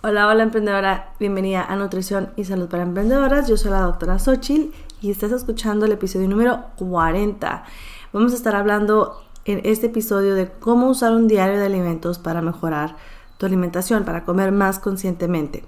Hola, 0.00 0.28
hola 0.28 0.44
emprendedora, 0.44 1.12
bienvenida 1.18 1.64
a 1.64 1.74
Nutrición 1.74 2.30
y 2.36 2.44
Salud 2.44 2.68
para 2.68 2.84
Emprendedoras. 2.84 3.48
Yo 3.48 3.56
soy 3.56 3.72
la 3.72 3.80
doctora 3.80 4.20
Xochil 4.20 4.72
y 5.00 5.10
estás 5.10 5.32
escuchando 5.32 5.86
el 5.86 5.92
episodio 5.92 6.28
número 6.28 6.66
40. 6.76 7.64
Vamos 8.12 8.32
a 8.32 8.36
estar 8.36 8.54
hablando 8.54 9.20
en 9.44 9.60
este 9.64 9.86
episodio 9.86 10.36
de 10.36 10.52
cómo 10.52 10.88
usar 10.88 11.10
un 11.10 11.26
diario 11.26 11.58
de 11.58 11.66
alimentos 11.66 12.20
para 12.20 12.42
mejorar 12.42 12.94
tu 13.38 13.46
alimentación, 13.46 14.04
para 14.04 14.24
comer 14.24 14.52
más 14.52 14.78
conscientemente. 14.78 15.64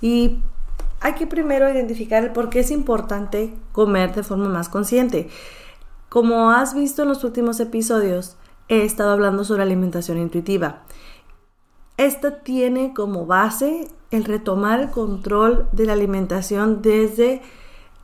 Y 0.00 0.38
hay 1.00 1.14
que 1.14 1.26
primero 1.26 1.68
identificar 1.68 2.32
por 2.32 2.50
qué 2.50 2.60
es 2.60 2.70
importante 2.70 3.52
comer 3.72 4.14
de 4.14 4.22
forma 4.22 4.48
más 4.48 4.68
consciente. 4.68 5.28
Como 6.08 6.52
has 6.52 6.76
visto 6.76 7.02
en 7.02 7.08
los 7.08 7.24
últimos 7.24 7.58
episodios, 7.58 8.36
he 8.68 8.84
estado 8.84 9.10
hablando 9.10 9.42
sobre 9.42 9.64
alimentación 9.64 10.18
intuitiva. 10.18 10.82
Esta 11.96 12.40
tiene 12.40 12.92
como 12.92 13.24
base 13.24 13.88
el 14.10 14.24
retomar 14.24 14.80
el 14.80 14.90
control 14.90 15.68
de 15.72 15.86
la 15.86 15.92
alimentación 15.92 16.82
desde 16.82 17.40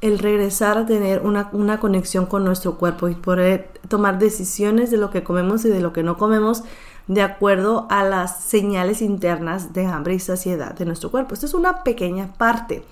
el 0.01 0.19
regresar 0.19 0.79
a 0.79 0.87
tener 0.87 1.21
una, 1.23 1.79
conexión 1.81 2.27
con 2.27 2.45
nuestro 2.45 2.79
cuerpo 2.79 3.09
y 3.09 3.15
poder 3.15 3.71
tomar 3.89 4.19
decisiones 4.19 4.91
de 4.91 4.97
lo 4.97 5.11
que 5.11 5.23
comemos 5.23 5.65
y 5.65 5.69
de 5.69 5.81
lo 5.81 5.93
que 5.93 6.03
no 6.03 6.17
comemos 6.17 6.63
de 7.07 7.23
acuerdo 7.23 7.87
a 7.91 8.05
las 8.05 8.41
señales 8.45 9.03
internas 9.03 9.73
de 9.73 9.87
hambre 9.87 10.15
y 10.15 10.21
saciedad 10.21 10.75
de 10.75 10.87
nuestro 10.87 11.11
cuerpo. 11.11 11.35
Esto 11.35 11.47
es 11.47 11.55
una 11.55 11.83
pequeña 11.83 12.33
parte. 12.35 12.85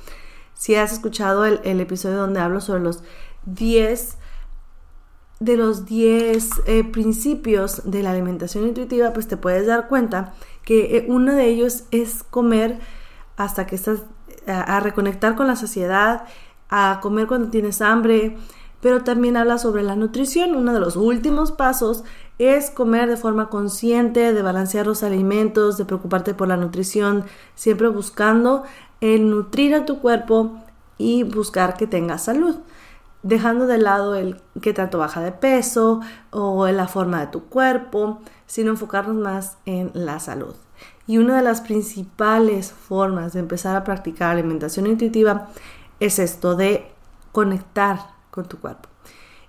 Si 0.54 0.74
has 0.74 0.92
escuchado 0.92 1.45
el, 1.45 1.60
el 1.62 1.80
episodio 1.80 2.18
donde 2.18 2.40
hablo 2.40 2.60
sobre 2.60 2.82
los 2.82 3.02
10 3.46 4.18
de 5.41 5.56
los 5.56 5.87
10 5.87 6.51
eh, 6.66 6.84
principios 6.84 7.83
de 7.84 8.02
la 8.02 8.10
alimentación 8.10 8.66
intuitiva, 8.66 9.12
pues 9.12 9.29
te 9.29 9.37
puedes 9.37 9.66
dar 9.66 9.88
cuenta 9.88 10.34
que 10.65 10.96
eh, 10.96 11.06
uno 11.09 11.34
de 11.34 11.46
ellos 11.46 11.84
es 11.91 12.24
comer 12.24 12.79
hasta 13.37 13.66
que 13.66 13.77
estás 13.77 14.01
a, 14.46 14.80
reconectar 14.80 15.37
con 15.37 15.46
la 15.46 15.56
saciedad, 15.56 16.24
a 16.70 16.99
comer 17.02 17.27
cuando 17.27 17.51
tienes 17.51 17.80
hambre, 17.82 18.37
pero 18.80 19.04
también 19.04 19.37
habla 19.37 19.59
sobre 19.59 19.82
la 19.82 19.95
nutrición. 19.95 20.57
Uno 20.57 20.73
de 20.73 20.80
los 20.80 20.96
últimos 20.96 21.52
pasos 21.52 22.05
es 22.38 22.71
comer 22.71 23.09
de 23.09 23.16
forma 23.16 23.49
consciente, 23.49 24.32
de 24.32 24.43
balancear 24.43 24.87
los 24.87 25.02
alimentos, 25.02 25.77
de 25.77 25.84
preocuparte 25.84 26.34
por 26.34 26.49
la 26.49 26.57
nutrición, 26.57 27.24
siempre 27.55 27.88
buscando 27.88 28.65
el 29.01 29.30
nutrir 29.30 29.74
a 29.74 29.84
tu 29.84 30.01
cuerpo 30.01 30.59
y 30.96 31.23
buscar 31.23 31.77
que 31.77 31.87
tengas 31.87 32.24
salud 32.24 32.57
dejando 33.29 33.66
de 33.66 33.76
lado 33.76 34.15
el 34.15 34.40
qué 34.62 34.73
tanto 34.73 34.96
baja 34.96 35.21
de 35.21 35.32
peso 35.32 36.01
o 36.30 36.66
la 36.68 36.88
forma 36.88 37.21
de 37.21 37.26
tu 37.26 37.45
cuerpo, 37.45 38.21
sino 38.46 38.71
enfocarnos 38.71 39.16
más 39.16 39.59
en 39.66 39.90
la 39.93 40.18
salud. 40.18 40.54
Y 41.07 41.18
una 41.18 41.37
de 41.37 41.43
las 41.43 41.60
principales 41.60 42.73
formas 42.73 43.34
de 43.34 43.40
empezar 43.40 43.76
a 43.76 43.84
practicar 43.84 44.30
alimentación 44.30 44.87
intuitiva 44.87 45.49
es 46.01 46.18
esto 46.18 46.56
de 46.56 46.90
conectar 47.30 47.99
con 48.30 48.46
tu 48.46 48.59
cuerpo. 48.59 48.88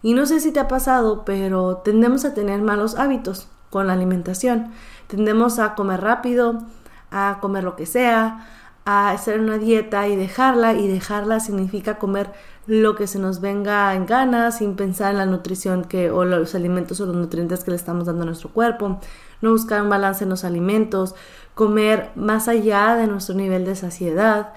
Y 0.02 0.14
no 0.14 0.26
sé 0.26 0.42
si 0.42 0.52
te 0.52 0.60
ha 0.60 0.68
pasado, 0.68 1.24
pero 1.24 1.78
tendemos 1.78 2.26
a 2.26 2.34
tener 2.34 2.62
malos 2.62 2.96
hábitos 2.96 3.48
con 3.70 3.88
la 3.88 3.94
alimentación. 3.94 4.74
Tendemos 5.08 5.58
a 5.58 5.76
comer 5.76 6.02
rápido, 6.02 6.64
a 7.12 7.38
comer 7.40 7.64
lo 7.64 7.78
que 7.78 7.86
sea, 7.86 8.46
a 8.90 9.12
hacer 9.12 9.40
una 9.40 9.58
dieta 9.58 10.08
y 10.08 10.16
dejarla. 10.16 10.74
Y 10.74 10.88
dejarla 10.88 11.40
significa 11.40 12.00
comer 12.00 12.32
lo 12.66 12.96
que 12.96 13.08
se 13.08 13.20
nos 13.20 13.42
venga 13.42 13.94
en 13.96 14.06
gana, 14.06 14.52
sin 14.52 14.76
pensar 14.76 15.12
en 15.12 15.18
la 15.18 15.26
nutrición 15.26 15.84
que, 15.84 16.12
o 16.12 16.26
los 16.26 16.56
alimentos 16.56 17.00
o 17.00 17.06
los 17.06 17.16
nutrientes 17.16 17.64
que 17.64 17.72
le 17.72 17.78
estamos 17.78 18.06
dando 18.06 18.24
a 18.24 18.26
nuestro 18.26 18.50
cuerpo, 18.50 19.00
no 19.42 19.52
buscar 19.52 19.82
un 19.82 19.90
balance 19.90 20.24
en 20.24 20.30
los 20.30 20.44
alimentos, 20.44 21.16
comer 21.56 22.12
más 22.16 22.48
allá 22.48 22.96
de 22.96 23.08
nuestro 23.08 23.36
nivel 23.36 23.66
de 23.66 23.76
saciedad, 23.76 24.54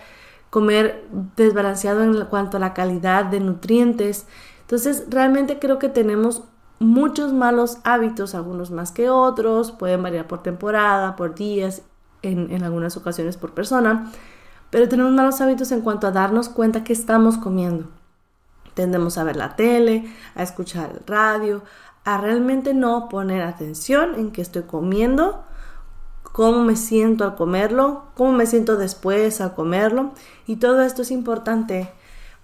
comer 0.50 1.04
desbalanceado 1.36 2.02
en 2.02 2.24
cuanto 2.26 2.58
a 2.58 2.60
la 2.60 2.74
calidad 2.74 3.24
de 3.24 3.40
nutrientes. 3.40 4.26
Entonces, 4.62 5.04
realmente 5.08 5.58
creo 5.58 5.78
que 5.78 5.88
tenemos 5.88 6.42
muchos 6.78 7.32
malos 7.32 7.78
hábitos, 7.84 8.34
algunos 8.34 8.70
más 8.70 8.92
que 8.92 9.08
otros, 9.08 9.72
pueden 9.72 10.02
variar 10.02 10.26
por 10.26 10.42
temporada, 10.42 11.16
por 11.16 11.34
días, 11.34 11.82
en, 12.22 12.62
algunas 12.62 12.96
ocasiones 12.96 13.36
por 13.36 13.52
persona, 13.52 14.10
pero 14.70 14.88
tenemos 14.88 15.12
malos 15.12 15.40
hábitos 15.40 15.72
en 15.72 15.82
cuanto 15.82 16.06
a 16.06 16.12
darnos 16.12 16.48
cuenta 16.48 16.84
que 16.84 16.92
estamos 16.92 17.36
comiendo. 17.36 17.88
Tendemos 18.74 19.18
a 19.18 19.24
ver 19.24 19.36
la 19.36 19.54
tele, 19.56 20.10
a 20.34 20.42
escuchar 20.42 20.92
el 20.92 21.06
radio, 21.06 21.62
a 22.04 22.18
realmente 22.18 22.74
no 22.74 23.08
poner 23.08 23.42
atención 23.42 24.14
en 24.14 24.30
qué 24.32 24.40
estoy 24.40 24.62
comiendo, 24.62 25.44
cómo 26.22 26.64
me 26.64 26.76
siento 26.76 27.24
al 27.24 27.36
comerlo, 27.36 28.04
cómo 28.16 28.32
me 28.32 28.46
siento 28.46 28.76
después 28.76 29.40
al 29.40 29.54
comerlo. 29.54 30.12
Y 30.46 30.56
todo 30.56 30.80
esto 30.82 31.02
es 31.02 31.10
importante 31.10 31.92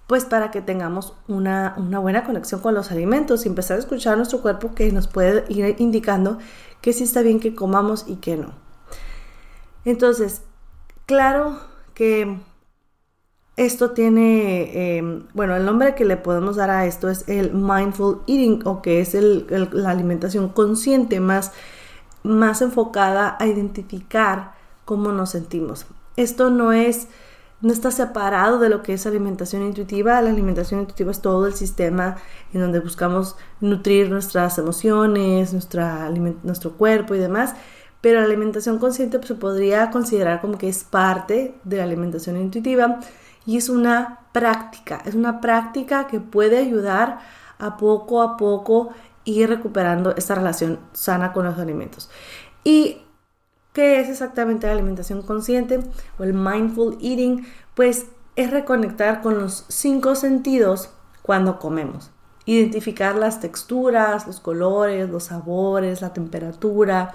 pues 0.09 0.25
para 0.25 0.49
que 0.49 0.63
tengamos 0.63 1.13
una, 1.27 1.75
buena 2.01 2.23
conexión 2.23 2.61
con 2.61 2.73
los 2.73 2.91
alimentos 2.91 3.45
y 3.45 3.47
empezar 3.47 3.77
a 3.77 3.79
escuchar 3.79 4.17
nuestro 4.17 4.41
cuerpo 4.41 4.73
que 4.73 4.91
nos 4.91 5.05
puede 5.05 5.45
ir 5.49 5.75
indicando 5.77 6.39
que 6.81 6.93
sí 6.93 7.03
está 7.03 7.21
bien 7.21 7.39
que 7.39 7.53
comamos 7.53 8.05
y 8.07 8.15
que 8.15 8.35
no. 8.35 8.68
Entonces, 9.89 10.43
claro 11.07 11.57
que 11.95 12.37
esto 13.57 13.89
tiene, 13.89 14.97
em, 14.97 15.25
bueno, 15.33 15.55
el 15.55 15.65
nombre 15.65 15.95
que 15.95 16.05
le 16.05 16.15
podemos 16.15 16.57
dar 16.57 16.69
a 16.69 16.85
esto 16.85 17.09
es 17.09 17.27
el 17.27 17.53
mindful 17.53 18.21
eating 18.27 18.61
o 18.65 18.83
que 18.83 19.01
es 19.01 19.15
la 19.15 19.89
alimentación 19.89 20.49
consciente 20.49 21.19
más, 21.19 21.53
más 22.21 22.61
enfocada 22.61 23.35
a 23.39 23.47
identificar 23.47 24.53
cómo 24.85 25.11
nos 25.11 25.31
sentimos. 25.31 25.87
Esto 26.17 26.51
no 26.51 26.71
es, 26.71 27.07
no 27.61 27.73
está 27.73 27.89
separado 27.89 28.59
de 28.59 28.69
lo 28.69 28.83
que 28.83 28.93
es 28.93 29.07
alimentación 29.07 29.63
intuitiva. 29.63 30.21
La 30.21 30.29
alimentación 30.29 30.81
intuitiva 30.81 31.09
es 31.09 31.19
todo 31.19 31.47
el 31.47 31.55
sistema 31.55 32.17
en 32.53 32.61
donde 32.61 32.79
buscamos 32.79 33.37
nutrir 33.59 34.11
nuestras 34.11 34.59
emociones, 34.59 35.51
nuestro 35.51 36.73
cuerpo 36.73 37.15
y 37.15 37.17
demás. 37.17 37.55
Pero 38.01 38.19
la 38.19 38.25
alimentación 38.25 38.79
consciente 38.79 39.19
pues, 39.19 39.27
se 39.27 39.35
podría 39.35 39.91
considerar 39.91 40.41
como 40.41 40.57
que 40.57 40.69
es 40.69 40.83
parte 40.83 41.55
de 41.63 41.77
la 41.77 41.83
alimentación 41.83 42.37
intuitiva 42.37 42.99
y 43.45 43.57
es 43.57 43.69
una 43.69 44.19
práctica, 44.31 45.01
es 45.05 45.15
una 45.15 45.41
práctica 45.41 46.07
que 46.07 46.19
puede 46.19 46.57
ayudar 46.59 47.19
a 47.57 47.77
poco 47.77 48.21
a 48.21 48.37
poco 48.37 48.89
ir 49.25 49.49
recuperando 49.49 50.15
esta 50.15 50.35
relación 50.35 50.79
sana 50.93 51.33
con 51.33 51.45
los 51.45 51.57
alimentos. 51.57 52.09
¿Y 52.63 53.01
qué 53.73 53.99
es 53.99 54.09
exactamente 54.09 54.67
la 54.67 54.73
alimentación 54.73 55.21
consciente 55.21 55.79
o 56.17 56.23
el 56.23 56.33
mindful 56.33 56.97
eating? 57.01 57.45
Pues 57.75 58.05
es 58.35 58.51
reconectar 58.51 59.21
con 59.21 59.37
los 59.37 59.65
cinco 59.67 60.15
sentidos 60.15 60.91
cuando 61.21 61.59
comemos. 61.59 62.11
Identificar 62.45 63.15
las 63.15 63.39
texturas, 63.39 64.25
los 64.25 64.39
colores, 64.39 65.09
los 65.09 65.25
sabores, 65.25 66.01
la 66.01 66.13
temperatura, 66.13 67.13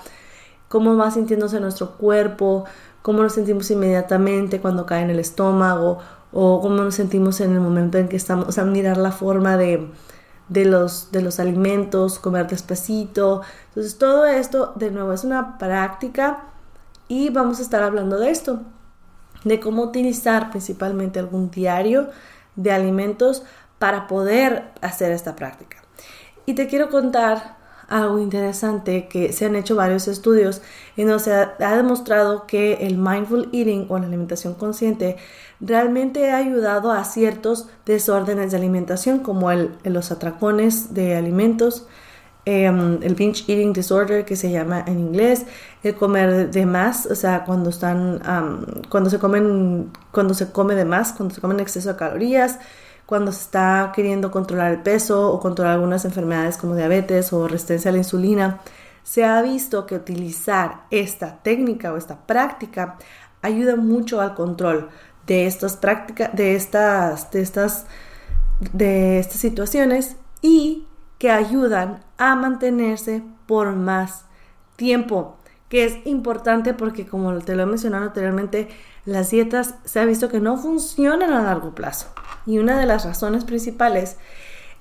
cómo 0.74 0.96
va 0.96 1.08
sintiéndose 1.12 1.60
nuestro 1.60 1.92
cuerpo, 1.92 2.64
cómo 3.00 3.22
nos 3.22 3.34
sentimos 3.34 3.70
inmediatamente 3.70 4.60
cuando 4.60 4.86
cae 4.86 5.04
en 5.04 5.10
el 5.10 5.20
estómago 5.20 6.00
o 6.32 6.60
cómo 6.60 6.74
nos 6.74 6.96
sentimos 6.96 7.40
en 7.40 7.52
el 7.52 7.60
momento 7.60 7.96
en 7.96 8.08
que 8.08 8.16
estamos, 8.16 8.48
o 8.48 8.50
sea, 8.50 8.64
mirar 8.64 8.96
la 8.96 9.12
forma 9.12 9.56
de, 9.56 9.88
los, 10.48 11.12
de 11.12 11.22
los 11.22 11.38
alimentos, 11.38 12.18
comer 12.18 12.48
despacito. 12.48 13.42
Entonces, 13.68 13.98
todo 13.98 14.26
esto, 14.26 14.72
de 14.74 14.90
nuevo, 14.90 15.12
es 15.12 15.22
una 15.22 15.58
práctica 15.58 16.42
y 17.06 17.30
vamos 17.30 17.60
a 17.60 17.62
estar 17.62 17.84
hablando 17.84 18.18
de 18.18 18.30
esto, 18.30 18.62
de 19.44 19.60
cómo 19.60 19.84
utilizar 19.84 20.50
principalmente 20.50 21.20
algún 21.20 21.52
diario 21.52 22.08
de 22.56 22.72
alimentos 22.72 23.44
para 23.78 24.08
poder 24.08 24.72
hacer 24.80 25.12
esta 25.12 25.36
práctica. 25.36 25.76
Y 26.46 26.54
te 26.54 26.66
quiero 26.66 26.90
contar 26.90 27.53
algo 27.88 28.18
interesante 28.18 29.08
que 29.08 29.32
se 29.32 29.46
han 29.46 29.56
hecho 29.56 29.76
varios 29.76 30.08
estudios 30.08 30.62
en 30.96 31.08
donde 31.08 31.24
se 31.24 31.32
ha, 31.32 31.76
demostrado 31.76 32.46
que 32.46 32.86
el 32.86 32.98
mindful 32.98 33.48
eating 33.52 33.86
o 33.88 33.98
la 33.98 34.06
alimentación 34.06 34.54
consciente 34.54 35.16
realmente 35.60 36.30
ha 36.30 36.38
ayudado 36.38 36.92
a 36.92 37.04
ciertos 37.04 37.68
desórdenes 37.86 38.50
de 38.50 38.56
alimentación 38.56 39.20
como 39.20 39.50
el, 39.50 39.70
los 39.84 40.10
atracones 40.10 40.94
de 40.94 41.16
alimentos, 41.16 41.86
em, 42.44 43.02
el 43.02 43.14
binge 43.14 43.44
eating 43.48 43.72
disorder 43.72 44.24
que 44.24 44.36
se 44.36 44.50
llama 44.50 44.84
en 44.86 44.98
inglés, 44.98 45.46
el 45.82 45.94
comer 45.94 46.50
de 46.50 46.66
más, 46.66 47.06
o 47.06 47.14
sea, 47.14 47.44
cuando 47.44 47.70
están, 47.70 48.20
cuando 48.88 49.10
se 49.10 49.18
comen, 49.18 49.90
cuando 50.12 50.34
se 50.34 50.52
come 50.52 50.74
de 50.74 50.84
más, 50.84 51.12
cuando 51.12 51.34
se 51.34 51.40
comen 51.40 51.60
exceso 51.60 51.90
de 51.90 51.96
calorías, 51.96 52.58
cuando 53.06 53.32
se 53.32 53.42
está 53.42 53.92
queriendo 53.94 54.30
controlar 54.30 54.72
el 54.72 54.82
peso 54.82 55.30
o 55.30 55.40
controlar 55.40 55.74
algunas 55.74 56.04
enfermedades 56.04 56.56
como 56.56 56.74
diabetes 56.74 57.32
o 57.32 57.46
resistencia 57.48 57.90
a 57.90 57.92
la 57.92 57.98
insulina, 57.98 58.60
se 59.02 59.24
ha 59.24 59.40
visto 59.42 59.86
que 59.86 59.96
utilizar 59.96 60.84
esta 60.90 61.42
técnica 61.42 61.92
o 61.92 61.96
esta 61.96 62.26
práctica 62.26 62.96
ayuda 63.42 63.76
mucho 63.76 64.20
al 64.20 64.34
control 64.34 64.88
de 65.26 65.46
estas 65.46 65.76
prácticas, 65.76 66.30
de 66.34 66.56
estas, 66.56 67.30
de 67.30 67.42
estas, 67.42 67.86
de 68.72 69.18
estas 69.18 69.40
situaciones 69.40 70.16
y 70.40 70.86
que 71.18 71.30
ayudan 71.30 72.02
a 72.16 72.34
mantenerse 72.34 73.22
por 73.46 73.74
más 73.74 74.24
tiempo, 74.76 75.36
que 75.68 75.84
es 75.84 76.06
importante 76.06 76.74
porque 76.74 77.06
como 77.06 77.38
te 77.38 77.54
lo 77.54 77.62
he 77.62 77.66
mencionado 77.66 78.06
anteriormente, 78.06 78.68
las 79.04 79.30
dietas 79.30 79.74
se 79.84 80.00
ha 80.00 80.04
visto 80.06 80.28
que 80.28 80.40
no 80.40 80.56
funcionan 80.56 81.32
a 81.32 81.42
largo 81.42 81.74
plazo. 81.74 82.13
Y 82.46 82.58
una 82.58 82.78
de 82.78 82.86
las 82.86 83.04
razones 83.04 83.44
principales 83.44 84.16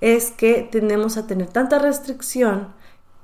es 0.01 0.31
que 0.31 0.67
tendemos 0.69 1.17
a 1.17 1.27
tener 1.27 1.47
tanta 1.47 1.79
restricción 1.79 2.67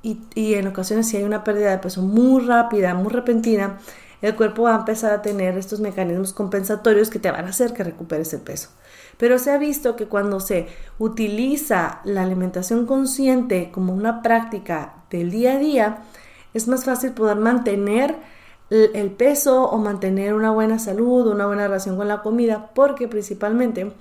y, 0.01 0.53
en 0.53 0.67
ocasiones 0.67 1.09
si 1.09 1.17
hay 1.17 1.23
una 1.23 1.43
pérdida 1.43 1.71
de 1.71 1.77
peso 1.79 2.01
muy 2.01 2.45
rápida, 2.45 2.93
muy 2.93 3.11
repentina, 3.11 3.79
el 4.21 4.35
cuerpo 4.35 4.63
va 4.63 4.75
a 4.75 4.79
empezar 4.79 5.11
a 5.11 5.21
tener 5.21 5.57
estos 5.57 5.79
mecanismos 5.79 6.33
compensatorios 6.33 7.09
que 7.09 7.19
te 7.19 7.31
van 7.31 7.45
a 7.45 7.49
hacer 7.49 7.73
que 7.73 7.83
recuperes 7.83 8.33
el 8.33 8.41
peso. 8.41 8.69
Pero 9.17 9.39
se 9.39 9.51
ha 9.51 9.57
visto 9.57 9.95
que 9.95 10.07
cuando 10.07 10.39
se 10.39 10.67
utiliza 10.97 11.99
la 12.05 12.23
alimentación 12.23 12.85
consciente 12.85 13.71
como 13.71 13.93
una 13.93 14.21
práctica 14.21 15.03
del 15.09 15.31
día 15.31 15.53
a 15.53 15.59
día, 15.59 15.97
es 16.53 16.67
más 16.67 16.85
fácil 16.85 17.11
poder 17.11 17.37
mantener 17.37 18.15
el 18.69 19.11
peso 19.11 19.63
o 19.63 19.77
mantener 19.79 20.33
una 20.33 20.51
buena 20.51 20.79
salud, 20.79 21.27
una 21.27 21.47
buena 21.47 21.67
relación 21.67 21.97
con 21.97 22.07
la 22.07 22.21
comida, 22.21 22.69
porque 22.73 23.07
principalmente 23.07 23.91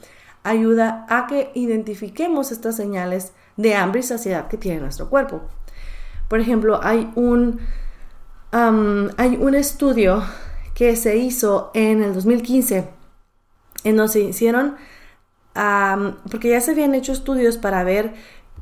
ayuda 0.42 1.06
a 1.08 1.26
que 1.26 1.50
identifiquemos 1.54 2.52
estas 2.52 2.76
señales 2.76 3.32
de 3.56 3.74
hambre 3.74 4.00
y 4.00 4.04
saciedad 4.04 4.48
que 4.48 4.56
tiene 4.56 4.80
nuestro 4.80 5.08
cuerpo. 5.10 5.42
Por 6.28 6.40
ejemplo, 6.40 6.80
hay 6.82 7.10
un, 7.14 7.60
hay 8.52 9.36
un 9.40 9.54
estudio 9.54 10.22
que 10.74 10.94
se 10.96 11.16
hizo 11.16 11.70
en 11.74 12.02
el 12.02 12.14
2015 12.14 12.88
en 13.84 13.96
donde 13.96 14.12
se 14.12 14.20
hicieron, 14.20 14.76
porque 16.30 16.50
ya 16.50 16.60
se 16.60 16.72
habían 16.72 16.94
hecho 16.94 17.12
estudios 17.12 17.56
para 17.56 17.82
ver 17.84 18.14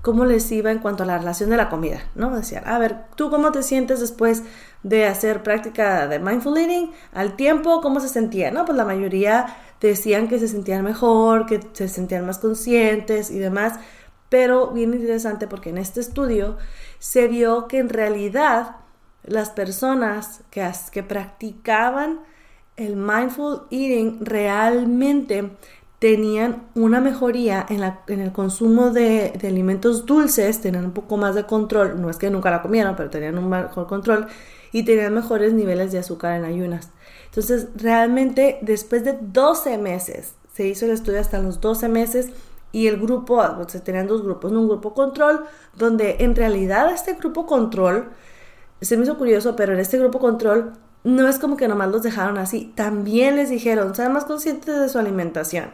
cómo 0.07 0.25
les 0.25 0.53
iba 0.53 0.71
en 0.71 0.79
cuanto 0.79 1.03
a 1.03 1.07
la 1.07 1.19
relación 1.19 1.51
de 1.51 1.57
la 1.57 1.69
comida, 1.69 2.01
¿no? 2.15 2.31
Decían, 2.31 2.63
a 2.65 2.79
ver, 2.79 3.07
¿tú 3.17 3.29
cómo 3.29 3.51
te 3.51 3.65
sientes 3.65 3.99
después 3.99 4.45
de 4.85 5.05
hacer 5.05 5.43
práctica 5.43 6.07
de 6.07 6.21
mindful 6.21 6.57
eating? 6.57 6.93
Al 7.13 7.35
tiempo, 7.35 7.81
¿cómo 7.81 7.99
se 7.99 8.09
sentía? 8.09 8.53
No, 8.53 8.65
pues 8.65 8.79
la 8.79 8.85
mayoría 8.85 9.57
decían 9.81 10.29
que 10.29 10.39
se 10.39 10.47
sentían 10.47 10.85
mejor, 10.85 11.47
que 11.47 11.59
se 11.73 11.89
sentían 11.89 12.25
más 12.25 12.39
conscientes 12.39 13.33
y 13.33 13.41
demás, 13.41 13.81
pero 14.29 14.69
bien 14.69 14.95
interesante 14.95 15.49
porque 15.49 15.71
en 15.71 15.79
este 15.79 15.99
estudio 15.99 16.57
se 17.01 17.27
vio 17.27 17.67
que 17.67 17.79
en 17.79 17.89
realidad 17.89 18.77
las 19.25 19.51
personas 19.51 20.43
que, 20.51 20.71
que 20.93 21.03
practicaban 21.03 22.21
el 22.77 22.95
mindful 22.95 23.63
eating 23.73 24.25
realmente 24.25 25.51
tenían 25.99 26.69
una 26.75 27.01
mejoría 27.01 27.65
en, 27.69 28.21
el 28.21 28.33
consumo 28.33 28.91
de, 28.91 29.39
alimentos 29.43 30.05
dulces, 30.05 30.61
tenían 30.61 30.85
un 30.87 30.93
poco 30.93 31.17
más 31.17 31.35
de 31.35 31.45
control, 31.45 32.01
no 32.01 32.11
es 32.11 32.19
que 32.19 32.31
nunca 32.31 32.51
la 32.51 32.63
comieran, 32.63 32.97
pero 32.97 33.11
tenían 33.11 33.39
un 33.39 33.49
mejor 33.49 33.87
control 33.87 34.27
y 34.73 34.85
tenían 34.85 35.15
mejores 35.15 35.55
niveles 35.55 35.93
de 35.93 35.99
azúcar 35.99 36.37
en 36.37 36.45
ayunas. 36.45 36.91
Entonces, 37.27 37.69
realmente 37.77 38.59
después 38.63 39.05
de 39.05 39.19
12 39.21 39.79
meses, 39.79 40.35
se 40.53 40.67
hizo 40.67 40.87
el 40.87 40.93
estudio 40.93 41.21
hasta 41.21 41.39
los 41.39 41.61
12 41.61 41.89
meses 41.89 42.29
y 42.73 42.89
el 42.89 42.99
grupo, 43.01 43.43
se 43.69 43.81
tenían 43.81 44.07
dos 44.07 44.23
grupos, 44.23 44.53
un 44.53 44.69
grupo 44.69 44.93
control, 44.93 45.47
donde 45.75 46.17
en 46.21 46.37
realidad 46.37 46.93
este 46.93 47.15
grupo 47.15 47.47
control, 47.47 48.11
se 48.83 48.99
me 48.99 49.05
hizo 49.05 49.17
curioso, 49.17 49.57
pero 49.57 49.73
en 49.73 49.81
este 49.81 49.99
grupo 49.99 50.19
control 50.19 50.73
no 51.05 51.29
es 51.29 51.39
como 51.39 51.57
que 51.57 51.69
nomás 51.69 51.91
los 51.91 52.03
dejaron 52.03 52.37
así, 52.37 52.73
también 52.75 53.37
les 53.37 53.49
dijeron, 53.49 53.95
sean 53.95 54.13
más 54.13 54.25
conscientes 54.25 54.79
de 54.79 54.89
su 54.89 54.99
alimentación 54.99 55.71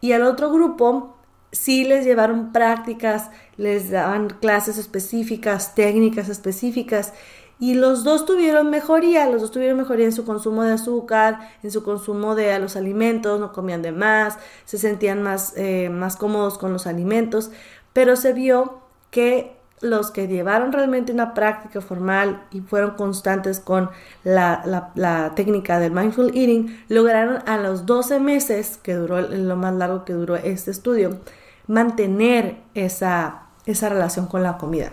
y 0.00 0.12
al 0.12 0.22
otro 0.22 0.50
grupo 0.50 1.16
sí 1.52 1.84
les 1.84 2.04
llevaron 2.04 2.52
prácticas, 2.52 3.30
les 3.56 3.90
daban 3.90 4.28
clases 4.28 4.78
específicas, 4.78 5.74
técnicas 5.74 6.28
específicas. 6.28 7.12
Y 7.58 7.74
los 7.74 8.04
dos 8.04 8.24
tuvieron 8.24 8.70
mejoría, 8.70 9.28
los 9.28 9.42
dos 9.42 9.50
tuvieron 9.50 9.76
mejoría 9.76 10.06
en 10.06 10.12
su 10.12 10.24
consumo 10.24 10.62
de 10.62 10.72
azúcar, 10.72 11.50
en 11.62 11.70
su 11.70 11.82
consumo 11.82 12.34
de 12.34 12.58
los 12.58 12.74
alimentos, 12.74 13.38
no 13.38 13.52
comían 13.52 13.82
de 13.82 13.92
más, 13.92 14.38
se 14.64 14.78
sentían 14.78 15.22
más, 15.22 15.52
eh, 15.56 15.90
más 15.90 16.16
cómodos 16.16 16.56
con 16.56 16.72
los 16.72 16.86
alimentos, 16.86 17.50
pero 17.92 18.16
se 18.16 18.32
vio 18.32 18.80
que 19.10 19.59
los 19.80 20.10
que 20.10 20.28
llevaron 20.28 20.72
realmente 20.72 21.12
una 21.12 21.32
práctica 21.32 21.80
formal 21.80 22.44
y 22.50 22.60
fueron 22.60 22.92
constantes 22.92 23.60
con 23.60 23.90
la, 24.24 25.32
técnica 25.34 25.78
del 25.78 25.92
mindful 25.92 26.28
eating, 26.34 26.84
lograron 26.88 27.42
a 27.46 27.56
los 27.56 27.86
12 27.86 28.20
meses, 28.20 28.78
que 28.82 28.94
duró 28.94 29.20
lo 29.20 29.56
más 29.56 29.74
largo 29.74 30.04
que 30.04 30.12
duró 30.12 30.36
este 30.36 30.70
estudio, 30.70 31.20
mantener 31.66 32.58
esa, 32.74 33.46
esa 33.66 33.88
relación 33.88 34.26
con 34.26 34.42
la 34.42 34.58
comida. 34.58 34.92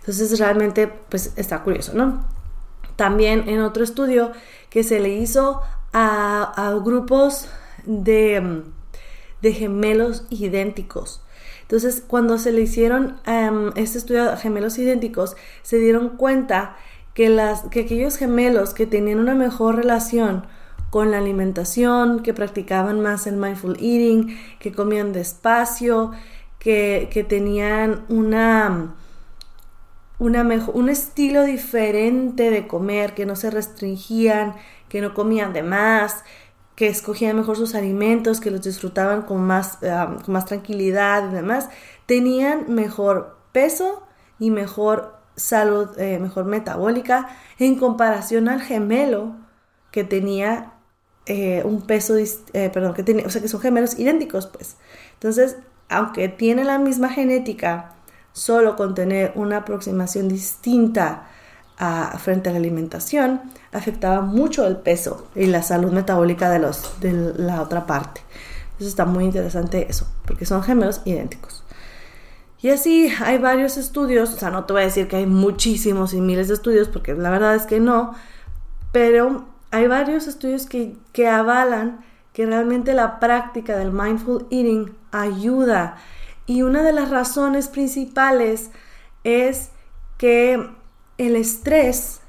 Entonces 0.00 0.38
realmente 0.38 0.86
pues 0.86 1.32
está 1.36 1.62
curioso, 1.62 1.92
¿no? 1.94 2.24
También 2.96 3.48
en 3.48 3.60
otro 3.62 3.82
estudio 3.82 4.32
que 4.68 4.84
se 4.84 5.00
le 5.00 5.08
hizo 5.10 5.60
a, 5.92 6.74
grupos 6.84 7.48
de, 7.84 8.62
de 9.42 9.52
gemelos 9.52 10.24
idénticos, 10.30 11.22
entonces, 11.70 12.02
cuando 12.04 12.36
se 12.36 12.50
le 12.50 12.62
hicieron 12.62 13.20
um, 13.28 13.70
este 13.76 13.98
estudio 13.98 14.32
a 14.32 14.36
gemelos 14.36 14.76
idénticos, 14.76 15.36
se 15.62 15.78
dieron 15.78 16.16
cuenta 16.16 16.74
que, 17.14 17.28
aquellos 17.38 18.16
gemelos 18.16 18.74
que 18.74 18.86
tenían 18.86 19.20
una 19.20 19.36
mejor 19.36 19.76
relación 19.76 20.46
con 20.90 21.12
la 21.12 21.18
alimentación, 21.18 22.24
que 22.24 22.34
practicaban 22.34 23.00
más 23.00 23.28
el 23.28 23.36
mindful 23.36 23.76
eating, 23.76 24.36
que 24.58 24.72
comían 24.72 25.12
despacio, 25.12 26.10
que, 26.58 27.08
que 27.12 27.22
tenían 27.22 28.04
una, 28.08 28.96
una 30.18 30.42
un 30.74 30.88
estilo 30.88 31.44
diferente 31.44 32.50
de 32.50 32.66
comer, 32.66 33.14
que 33.14 33.26
no 33.26 33.36
se 33.36 33.48
restringían, 33.48 34.56
que 34.88 35.00
no 35.00 35.14
comían 35.14 35.52
de 35.52 35.62
más, 35.62 36.24
que 36.80 36.88
escogían 36.88 37.36
mejor 37.36 37.58
sus 37.58 37.74
alimentos, 37.74 38.40
que 38.40 38.50
los 38.50 38.62
disfrutaban 38.62 39.20
con 39.20 39.42
más, 39.42 39.76
con 39.76 40.32
más 40.32 40.46
tranquilidad 40.46 41.30
y 41.30 41.34
demás, 41.34 41.68
tenían 42.06 42.72
mejor 42.72 43.36
peso 43.52 44.02
y 44.38 44.50
mejor 44.50 45.18
salud, 45.36 45.90
eh, 45.98 46.18
mejor 46.18 46.46
metabólica 46.46 47.28
en 47.58 47.74
comparación 47.74 48.48
al 48.48 48.62
gemelo 48.62 49.36
que 49.90 50.04
tenía 50.04 50.72
eh, 51.26 51.60
un 51.66 51.82
peso, 51.82 52.16
eh, 52.16 52.70
perdón, 52.72 52.94
que 52.94 53.02
tenía, 53.02 53.26
o 53.26 53.28
sea 53.28 53.42
que 53.42 53.48
son 53.48 53.60
gemelos 53.60 53.98
idénticos, 53.98 54.46
pues. 54.46 54.78
Entonces, 55.12 55.58
aunque 55.90 56.30
tiene 56.30 56.64
la 56.64 56.78
misma 56.78 57.10
genética, 57.10 57.92
solo 58.32 58.76
con 58.76 58.94
tener 58.94 59.32
una 59.34 59.58
aproximación 59.58 60.30
distinta 60.30 61.28
frente 62.18 62.50
a 62.50 62.52
la 62.52 62.58
alimentación 62.58 63.40
afectaba 63.72 64.20
mucho 64.20 64.66
el 64.66 64.76
peso 64.76 65.28
y 65.34 65.46
la 65.46 65.62
salud 65.62 65.92
metabólica 65.92 66.50
de, 66.50 66.58
los, 66.58 67.00
de 67.00 67.12
la 67.36 67.62
otra 67.62 67.86
parte. 67.86 68.20
Eso 68.78 68.88
está 68.88 69.06
muy 69.06 69.24
interesante 69.24 69.86
eso, 69.88 70.06
porque 70.26 70.44
son 70.44 70.62
gemelos 70.62 71.00
idénticos. 71.04 71.64
Y 72.60 72.68
así 72.68 73.10
hay 73.24 73.38
varios 73.38 73.78
estudios, 73.78 74.34
o 74.34 74.36
sea, 74.38 74.50
no 74.50 74.64
te 74.64 74.74
voy 74.74 74.82
a 74.82 74.86
decir 74.86 75.08
que 75.08 75.16
hay 75.16 75.26
muchísimos 75.26 76.12
y 76.12 76.20
miles 76.20 76.48
de 76.48 76.54
estudios, 76.54 76.88
porque 76.88 77.14
la 77.14 77.30
verdad 77.30 77.54
es 77.54 77.64
que 77.64 77.80
no, 77.80 78.14
pero 78.92 79.46
hay 79.70 79.86
varios 79.86 80.26
estudios 80.26 80.66
que, 80.66 80.96
que 81.12 81.28
avalan 81.28 82.04
que 82.34 82.44
realmente 82.44 82.92
la 82.92 83.18
práctica 83.20 83.76
del 83.78 83.90
mindful 83.92 84.46
eating 84.50 84.94
ayuda. 85.12 85.96
Y 86.44 86.62
una 86.62 86.82
de 86.82 86.92
las 86.92 87.08
razones 87.08 87.68
principales 87.68 88.70
es 89.24 89.70
que 90.18 90.70
el 91.20 91.36
estrés 91.36 92.20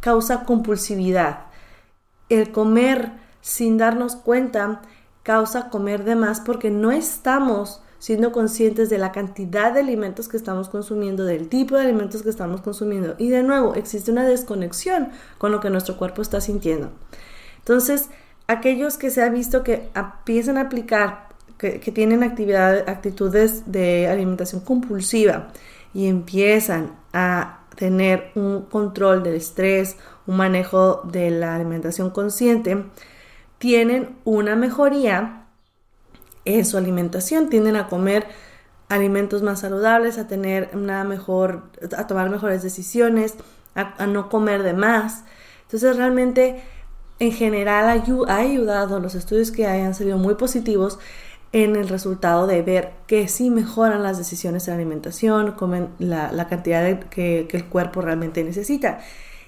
causa 0.00 0.44
compulsividad. 0.44 1.40
El 2.30 2.52
comer 2.52 3.12
sin 3.42 3.76
darnos 3.76 4.16
cuenta 4.16 4.80
causa 5.22 5.68
comer 5.68 6.04
de 6.04 6.16
más 6.16 6.40
porque 6.40 6.70
no 6.70 6.90
estamos 6.90 7.82
siendo 7.98 8.32
conscientes 8.32 8.88
de 8.88 8.96
la 8.96 9.12
cantidad 9.12 9.72
de 9.72 9.80
alimentos 9.80 10.28
que 10.28 10.38
estamos 10.38 10.70
consumiendo, 10.70 11.24
del 11.24 11.48
tipo 11.48 11.76
de 11.76 11.82
alimentos 11.82 12.22
que 12.22 12.30
estamos 12.30 12.62
consumiendo. 12.62 13.14
Y 13.18 13.28
de 13.28 13.42
nuevo, 13.42 13.74
existe 13.74 14.10
una 14.10 14.26
desconexión 14.26 15.10
con 15.36 15.52
lo 15.52 15.60
que 15.60 15.68
nuestro 15.68 15.98
cuerpo 15.98 16.22
está 16.22 16.40
sintiendo. 16.40 16.92
Entonces, 17.58 18.08
aquellos 18.46 18.96
que 18.96 19.10
se 19.10 19.22
ha 19.22 19.28
visto 19.28 19.62
que 19.62 19.90
empiezan 19.94 20.56
a 20.56 20.62
aplicar, 20.62 21.28
que, 21.58 21.78
tienen 21.78 22.22
actividad, 22.22 22.88
actitudes 22.88 23.70
de 23.70 24.08
alimentación 24.08 24.62
compulsiva 24.62 25.48
y 25.94 26.08
empiezan 26.08 26.92
a 27.12 27.63
tener 27.76 28.30
un 28.34 28.62
control 28.62 29.22
del 29.22 29.34
estrés, 29.34 29.96
un 30.26 30.36
manejo 30.36 31.02
de 31.04 31.30
la 31.30 31.54
alimentación 31.54 32.10
consciente, 32.10 32.84
tienen 33.58 34.16
una 34.24 34.56
mejoría 34.56 35.46
en 36.44 36.64
su 36.64 36.76
alimentación, 36.76 37.48
tienden 37.48 37.76
a 37.76 37.88
comer 37.88 38.26
alimentos 38.88 39.42
más 39.42 39.60
saludables, 39.60 40.18
a 40.18 40.26
tener 40.26 40.70
una 40.74 41.04
mejor, 41.04 41.70
a 41.96 42.06
tomar 42.06 42.30
mejores 42.30 42.62
decisiones, 42.62 43.34
a, 43.74 44.06
no 44.06 44.28
comer 44.28 44.62
de 44.62 44.74
más. 44.74 45.24
Entonces 45.62 45.96
realmente 45.96 46.62
en 47.18 47.32
general 47.32 47.88
ha 48.28 48.36
ayudado, 48.36 49.00
los 49.00 49.14
estudios 49.14 49.50
que 49.50 49.66
hayan 49.66 49.94
sido 49.94 50.18
muy 50.18 50.34
positivos 50.34 50.98
en 51.54 51.76
el 51.76 51.88
resultado 51.88 52.48
de 52.48 52.62
ver 52.62 52.90
que 53.06 53.28
sí 53.28 53.48
mejoran 53.48 54.02
las 54.02 54.18
decisiones 54.18 54.66
de 54.66 54.72
alimentación, 54.72 55.52
comen 55.52 55.90
la, 56.00 56.48
cantidad 56.48 56.98
que, 57.04 57.46
el 57.48 57.64
cuerpo 57.66 58.00
realmente 58.00 58.42
necesita. 58.42 58.98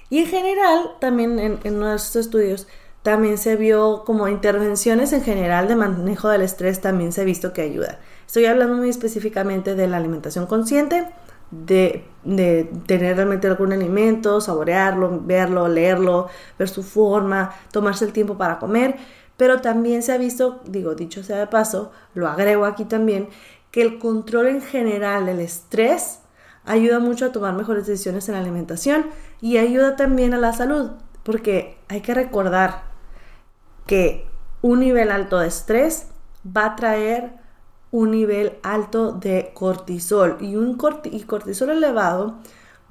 Y 0.09 0.19
en 0.19 0.27
general, 0.27 0.91
también 1.01 1.37
en, 1.37 1.59
en 1.65 1.79
nuestros 1.79 2.15
estudios, 2.25 2.65
también 3.03 3.37
se 3.37 3.57
vio 3.57 4.03
como 4.05 4.29
intervenciones 4.29 5.11
en 5.11 5.21
general 5.21 5.67
de 5.67 5.75
manejo 5.75 6.29
del 6.29 6.43
estrés, 6.43 6.79
también 6.79 7.11
se 7.11 7.21
ha 7.21 7.25
visto 7.25 7.51
que 7.51 7.63
ayuda. 7.63 7.99
Estoy 8.25 8.45
hablando 8.45 8.77
muy 8.77 8.87
específicamente 8.87 9.75
de 9.75 9.87
la 9.89 9.97
alimentación 9.97 10.45
consciente, 10.45 11.09
de, 11.51 12.05
de, 12.23 12.71
tener 12.85 13.17
realmente 13.17 13.47
algún 13.47 13.73
alimento, 13.73 14.39
saborearlo, 14.39 15.19
verlo, 15.25 15.67
leerlo, 15.67 16.29
ver 16.57 16.69
su 16.69 16.83
forma, 16.83 17.53
tomarse 17.73 18.05
el 18.05 18.13
tiempo 18.13 18.37
para 18.37 18.59
comer, 18.59 18.95
pero 19.37 19.61
también 19.61 20.03
se 20.03 20.11
ha 20.11 20.17
visto, 20.17 20.61
digo, 20.65 20.95
dicho 20.95 21.23
sea 21.23 21.37
de 21.37 21.47
paso, 21.47 21.91
lo 22.13 22.27
agrego 22.27 22.65
aquí 22.65 22.85
también, 22.85 23.29
que 23.71 23.81
el 23.81 23.99
control 23.99 24.47
en 24.47 24.61
general 24.61 25.27
del 25.27 25.39
estrés 25.39 26.19
ayuda 26.65 26.99
mucho 26.99 27.25
a 27.25 27.31
tomar 27.31 27.53
mejores 27.53 27.87
decisiones 27.87 28.27
en 28.27 28.33
la 28.33 28.41
alimentación 28.41 29.05
y 29.39 29.57
ayuda 29.57 29.95
también 29.95 30.33
a 30.33 30.37
la 30.37 30.53
salud, 30.53 30.91
porque 31.23 31.77
hay 31.87 32.01
que 32.01 32.13
recordar 32.13 32.83
que 33.85 34.27
un 34.61 34.79
nivel 34.79 35.11
alto 35.11 35.39
de 35.39 35.47
estrés 35.47 36.07
va 36.45 36.65
a 36.65 36.75
traer 36.75 37.33
un 37.91 38.11
nivel 38.11 38.57
alto 38.63 39.13
de 39.13 39.51
cortisol 39.53 40.37
y 40.41 40.55
un 40.55 40.75
cortisol 40.75 41.69
elevado 41.69 42.39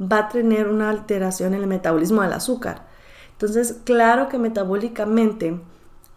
va 0.01 0.19
a 0.19 0.29
tener 0.29 0.69
una 0.69 0.91
alteración 0.91 1.55
en 1.55 1.61
el 1.61 1.67
metabolismo 1.67 2.23
del 2.23 2.33
azúcar. 2.33 2.87
Entonces, 3.33 3.81
claro 3.85 4.29
que 4.29 4.39
metabólicamente 4.39 5.61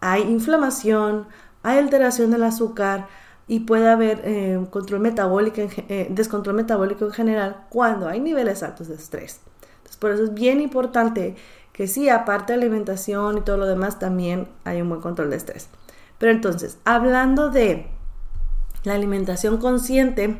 hay 0.02 0.24
inflamación, 0.24 1.28
hay 1.64 1.78
alteración 1.78 2.32
del 2.32 2.44
azúcar 2.44 3.08
y 3.48 3.62
puede 3.62 3.90
haber 3.90 4.22
eh, 4.24 4.66
control 4.70 5.02
metabólico, 5.02 5.62
eh, 5.62 6.08
descontrol 6.10 6.56
metabólico 6.56 7.06
en 7.06 7.12
general 7.12 7.66
cuando 7.70 8.08
hay 8.08 8.20
niveles 8.20 8.64
altos 8.64 8.88
de 8.88 8.96
estrés. 8.96 9.42
Entonces, 9.78 9.98
por 9.98 10.12
eso 10.12 10.24
es 10.24 10.34
bien 10.34 10.62
importante 10.62 11.36
que 11.74 11.88
sí, 11.88 12.10
aparte 12.10 12.54
de 12.54 12.60
alimentación 12.60 13.38
y 13.38 13.42
todo 13.42 13.58
lo 13.58 13.66
demás, 13.66 14.00
también 14.00 14.48
hay 14.66 14.82
un 14.82 14.90
buen 14.90 15.02
control 15.02 15.30
de 15.30 15.38
estrés. 15.38 15.70
Pero 16.18 16.32
entonces, 16.32 16.78
hablando 16.86 17.50
de 17.50 17.88
la 18.84 18.94
alimentación 18.94 19.58
consciente, 19.58 20.38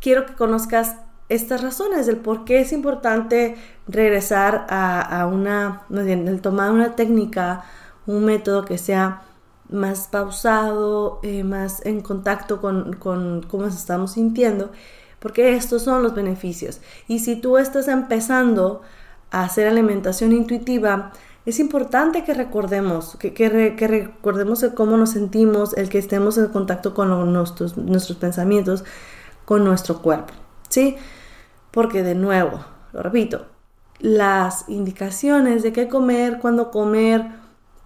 quiero 0.00 0.26
que 0.26 0.34
conozcas 0.34 0.96
estas 1.28 1.62
razones 1.62 2.06
del 2.06 2.18
por 2.18 2.44
qué 2.44 2.60
es 2.60 2.72
importante 2.72 3.56
regresar 3.88 4.66
a, 4.68 5.26
una, 5.32 5.82
tomar 6.42 6.70
una 6.70 6.94
técnica, 6.94 7.64
un 8.06 8.24
método 8.24 8.64
que 8.64 8.78
sea 8.78 9.22
más 9.68 10.08
pausado, 10.08 11.20
eh, 11.22 11.44
más 11.44 11.84
en 11.84 12.00
contacto 12.00 12.60
con, 12.60 12.94
con 12.94 13.42
cómo 13.42 13.64
nos 13.64 13.76
estamos 13.76 14.12
sintiendo, 14.12 14.70
porque 15.18 15.54
estos 15.56 15.82
son 15.82 16.02
los 16.02 16.14
beneficios. 16.14 16.80
Y 17.08 17.20
si 17.20 17.36
tú 17.36 17.58
estás 17.58 17.88
empezando 17.88 18.82
a 19.30 19.42
hacer 19.42 19.66
alimentación 19.66 20.32
intuitiva, 20.32 21.12
es 21.46 21.60
importante 21.60 22.24
que 22.24 22.34
recordemos, 22.34 23.16
que, 23.18 23.32
que, 23.32 23.48
recordemos 23.86 24.64
cómo 24.74 24.96
nos 24.96 25.10
sentimos, 25.10 25.76
el 25.76 25.88
que 25.88 25.98
estemos 25.98 26.36
en 26.38 26.48
contacto 26.48 26.92
con 26.92 27.32
nuestros, 27.32 27.76
nuestros 27.76 28.18
pensamientos, 28.18 28.84
con 29.44 29.64
nuestro 29.64 30.02
cuerpo, 30.02 30.34
¿sí? 30.68 30.96
Porque 31.70 32.02
de 32.02 32.16
nuevo, 32.16 32.64
lo 32.92 33.02
repito, 33.02 33.46
las 34.00 34.68
indicaciones 34.68 35.62
de 35.62 35.72
qué 35.72 35.86
comer, 35.86 36.40
cuándo 36.40 36.72
comer, 36.72 37.26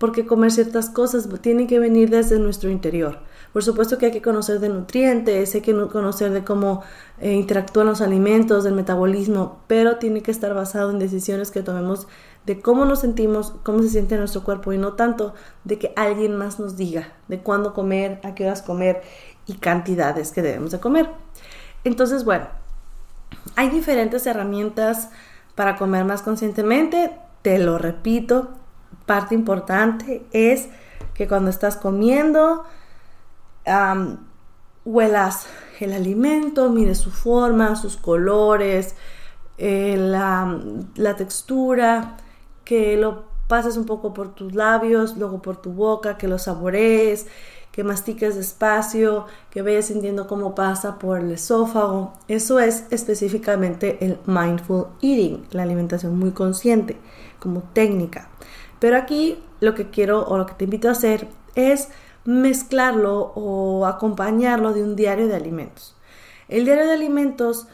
por 0.00 0.12
qué 0.12 0.24
comer 0.24 0.50
ciertas 0.50 0.88
cosas, 0.88 1.28
tienen 1.42 1.66
que 1.66 1.78
venir 1.78 2.08
desde 2.08 2.38
nuestro 2.38 2.70
interior. 2.70 3.18
Por 3.52 3.62
supuesto 3.62 3.98
que 3.98 4.06
hay 4.06 4.12
que 4.12 4.22
conocer 4.22 4.58
de 4.58 4.70
nutrientes, 4.70 5.54
hay 5.54 5.60
que 5.60 5.74
conocer 5.74 6.32
de 6.32 6.42
cómo 6.42 6.82
eh, 7.20 7.34
interactúan 7.34 7.86
los 7.86 8.00
alimentos, 8.00 8.64
del 8.64 8.72
metabolismo, 8.72 9.60
pero 9.66 9.98
tiene 9.98 10.22
que 10.22 10.30
estar 10.30 10.54
basado 10.54 10.90
en 10.90 10.98
decisiones 10.98 11.50
que 11.50 11.60
tomemos 11.62 12.08
de 12.46 12.62
cómo 12.62 12.86
nos 12.86 13.00
sentimos, 13.00 13.52
cómo 13.62 13.82
se 13.82 13.90
siente 13.90 14.16
nuestro 14.16 14.42
cuerpo 14.42 14.72
y 14.72 14.78
no 14.78 14.94
tanto 14.94 15.34
de 15.64 15.78
que 15.78 15.92
alguien 15.96 16.34
más 16.34 16.58
nos 16.58 16.78
diga 16.78 17.12
de 17.28 17.40
cuándo 17.40 17.74
comer, 17.74 18.20
a 18.24 18.34
qué 18.34 18.46
horas 18.46 18.62
comer 18.62 19.02
y 19.46 19.56
cantidades 19.56 20.32
que 20.32 20.40
debemos 20.40 20.70
de 20.70 20.80
comer. 20.80 21.10
Entonces, 21.84 22.24
bueno, 22.24 22.46
hay 23.54 23.68
diferentes 23.68 24.26
herramientas 24.26 25.10
para 25.54 25.76
comer 25.76 26.06
más 26.06 26.22
conscientemente. 26.22 27.10
Te 27.42 27.58
lo 27.58 27.76
repito, 27.76 28.59
parte 29.06 29.34
importante 29.34 30.24
es 30.32 30.68
que 31.14 31.28
cuando 31.28 31.50
estás 31.50 31.76
comiendo, 31.76 32.64
huelas 34.84 35.46
el 35.80 35.92
alimento, 35.92 36.70
mires 36.70 36.98
su 36.98 37.10
forma, 37.10 37.76
sus 37.76 37.96
colores, 37.96 38.94
la, 39.58 40.58
la 40.96 41.16
textura, 41.16 42.16
que 42.64 42.96
lo 42.96 43.24
pases 43.48 43.76
un 43.76 43.84
poco 43.84 44.14
por 44.14 44.34
tus 44.34 44.54
labios, 44.54 45.16
luego 45.16 45.42
por 45.42 45.56
tu 45.56 45.72
boca, 45.72 46.16
que 46.16 46.28
lo 46.28 46.38
saborees, 46.38 47.26
que 47.72 47.84
mastiques 47.84 48.36
despacio, 48.36 49.26
que 49.50 49.62
vayas 49.62 49.86
sintiendo 49.86 50.26
cómo 50.26 50.54
pasa 50.54 50.98
por 50.98 51.20
el 51.20 51.30
esófago. 51.32 52.12
Eso 52.28 52.60
es 52.60 52.84
específicamente 52.90 53.98
el 54.04 54.18
mindful 54.26 54.86
eating, 55.02 55.46
la 55.50 55.62
alimentación 55.62 56.18
muy 56.18 56.30
consciente 56.32 56.96
como 57.38 57.62
técnica. 57.72 58.28
Pero 58.80 58.96
aquí 58.96 59.38
lo 59.60 59.74
que 59.74 59.90
quiero 59.90 60.26
o 60.26 60.36
lo 60.36 60.46
que 60.46 60.54
te 60.54 60.64
invito 60.64 60.88
a 60.88 60.92
hacer 60.92 61.28
es 61.54 61.88
mezclarlo 62.24 63.32
o 63.34 63.86
acompañarlo 63.86 64.72
de 64.72 64.82
un 64.82 64.96
diario 64.96 65.28
de 65.28 65.36
alimentos. 65.36 65.96
El 66.48 66.64
diario 66.64 66.86
de 66.86 66.92
alimentos 66.92 67.68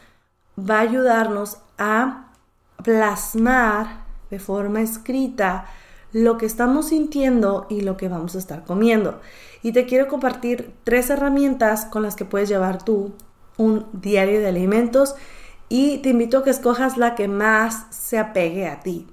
va 0.57 0.77
a 0.77 0.81
ayudarnos 0.81 1.57
a 1.77 2.31
plasmar 2.83 4.05
de 4.29 4.39
forma 4.39 4.81
escrita 4.81 5.65
lo 6.11 6.37
que 6.37 6.45
estamos 6.45 6.89
sintiendo 6.89 7.65
y 7.69 7.81
lo 7.81 7.97
que 7.97 8.07
vamos 8.07 8.35
a 8.35 8.39
estar 8.39 8.63
comiendo. 8.63 9.19
Y 9.61 9.71
te 9.71 9.85
quiero 9.85 10.07
compartir 10.07 10.73
tres 10.83 11.09
herramientas 11.09 11.85
con 11.85 12.03
las 12.03 12.15
que 12.15 12.25
puedes 12.25 12.49
llevar 12.49 12.83
tú 12.83 13.13
un 13.57 13.87
diario 13.91 14.39
de 14.39 14.47
alimentos 14.47 15.15
y 15.69 15.97
te 15.99 16.09
invito 16.09 16.39
a 16.39 16.43
que 16.43 16.49
escojas 16.49 16.97
la 16.97 17.15
que 17.15 17.27
más 17.27 17.87
se 17.89 18.17
apegue 18.17 18.67
a 18.67 18.79
ti. 18.79 19.07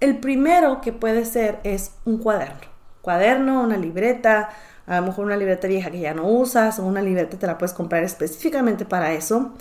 El 0.00 0.18
primero 0.18 0.80
que 0.80 0.92
puede 0.92 1.24
ser 1.24 1.60
es 1.62 1.92
un 2.04 2.18
cuaderno. 2.18 2.70
Cuaderno, 3.02 3.62
una 3.62 3.76
libreta, 3.76 4.48
a 4.86 5.00
lo 5.00 5.06
mejor 5.06 5.26
una 5.26 5.36
libreta 5.36 5.68
vieja 5.68 5.90
que 5.90 6.00
ya 6.00 6.14
no 6.14 6.26
usas 6.26 6.78
o 6.78 6.84
una 6.84 7.02
libreta 7.02 7.38
te 7.38 7.46
la 7.46 7.58
puedes 7.58 7.74
comprar 7.74 8.02
específicamente 8.02 8.84
para 8.84 9.12
eso. 9.12 9.52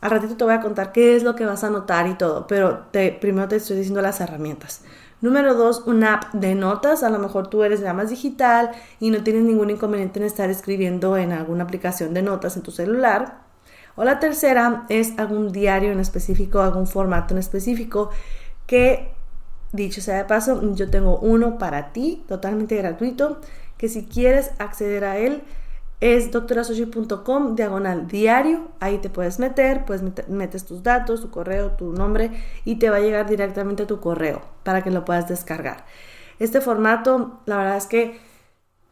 Al 0.00 0.10
ratito 0.10 0.36
te 0.36 0.44
voy 0.44 0.54
a 0.54 0.60
contar 0.60 0.92
qué 0.92 1.16
es 1.16 1.22
lo 1.22 1.36
que 1.36 1.46
vas 1.46 1.62
a 1.62 1.68
anotar 1.68 2.06
y 2.06 2.14
todo, 2.14 2.46
pero 2.46 2.86
primero 3.20 3.48
te 3.48 3.56
estoy 3.56 3.76
diciendo 3.76 4.02
las 4.02 4.20
herramientas. 4.20 4.82
Número 5.22 5.54
dos, 5.54 5.82
una 5.86 6.14
app 6.14 6.34
de 6.34 6.54
notas. 6.54 7.02
A 7.02 7.10
lo 7.10 7.18
mejor 7.18 7.48
tú 7.48 7.62
eres 7.62 7.80
ya 7.80 7.94
más 7.94 8.10
digital 8.10 8.70
y 9.00 9.10
no 9.10 9.22
tienes 9.22 9.44
ningún 9.44 9.70
inconveniente 9.70 10.20
en 10.20 10.26
estar 10.26 10.50
escribiendo 10.50 11.16
en 11.16 11.32
alguna 11.32 11.64
aplicación 11.64 12.12
de 12.12 12.22
notas 12.22 12.56
en 12.56 12.62
tu 12.62 12.70
celular. 12.70 13.38
O 13.94 14.04
la 14.04 14.20
tercera 14.20 14.84
es 14.90 15.18
algún 15.18 15.52
diario 15.52 15.90
en 15.90 16.00
específico, 16.00 16.60
algún 16.60 16.86
formato 16.86 17.32
en 17.32 17.38
específico 17.38 18.10
que, 18.66 19.15
dicho 19.72 20.00
sea 20.00 20.16
de 20.18 20.24
paso, 20.24 20.74
yo 20.74 20.90
tengo 20.90 21.18
uno 21.18 21.58
para 21.58 21.92
ti, 21.92 22.24
totalmente 22.28 22.76
gratuito, 22.76 23.40
que 23.76 23.88
si 23.88 24.04
quieres 24.06 24.52
acceder 24.58 25.04
a 25.04 25.18
él, 25.18 25.42
es 26.00 26.30
doctorasoshi.com 26.30 27.54
diagonal 27.56 28.06
diario. 28.06 28.68
Ahí 28.80 28.98
te 28.98 29.10
puedes 29.10 29.38
meter, 29.38 29.84
pues 29.84 30.02
metes 30.28 30.64
tus 30.64 30.82
datos, 30.82 31.22
tu 31.22 31.30
correo, 31.30 31.72
tu 31.72 31.92
nombre 31.92 32.30
y 32.64 32.76
te 32.76 32.90
va 32.90 32.96
a 32.96 33.00
llegar 33.00 33.28
directamente 33.28 33.84
a 33.84 33.86
tu 33.86 34.00
correo 34.00 34.42
para 34.62 34.82
que 34.82 34.90
lo 34.90 35.04
puedas 35.04 35.28
descargar. 35.28 35.84
Este 36.38 36.60
formato, 36.60 37.40
la 37.46 37.56
verdad 37.56 37.76
es 37.76 37.86
que 37.86 38.20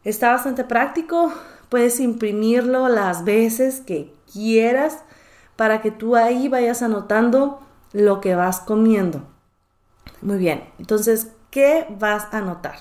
está 0.03 0.33
bastante 0.33 0.65
práctico. 0.65 1.33
Puedes 1.69 2.01
imprimirlo 2.01 2.89
las 2.89 3.25
veces 3.25 3.81
que 3.81 4.15
quieras 4.33 4.99
para 5.57 5.83
que 5.83 5.91
tú 5.91 6.17
ahí 6.17 6.49
vayas 6.49 6.83
anotando 6.83 7.61
lo 7.93 8.21
que 8.21 8.35
vas 8.35 8.61
comiendo. 8.61 9.34
Muy 10.25 10.39
bien, 10.39 10.65
entonces, 10.79 11.29
¿qué 11.51 11.87
vas 11.99 12.29
a 12.33 12.39
anotar? 12.39 12.77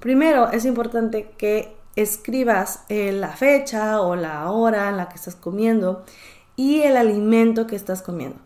Primero, 0.00 0.50
es 0.50 0.64
importante 0.64 1.30
que 1.38 1.76
escribas 1.94 2.84
eh, 2.88 3.12
la 3.12 3.28
fecha 3.28 4.00
o 4.00 4.16
la 4.16 4.50
hora 4.50 4.88
en 4.88 4.96
la 4.96 5.08
que 5.08 5.14
estás 5.14 5.36
comiendo 5.36 6.04
y 6.56 6.82
el 6.82 6.96
alimento 6.96 7.68
que 7.68 7.76
estás 7.76 8.02
comiendo. 8.02 8.40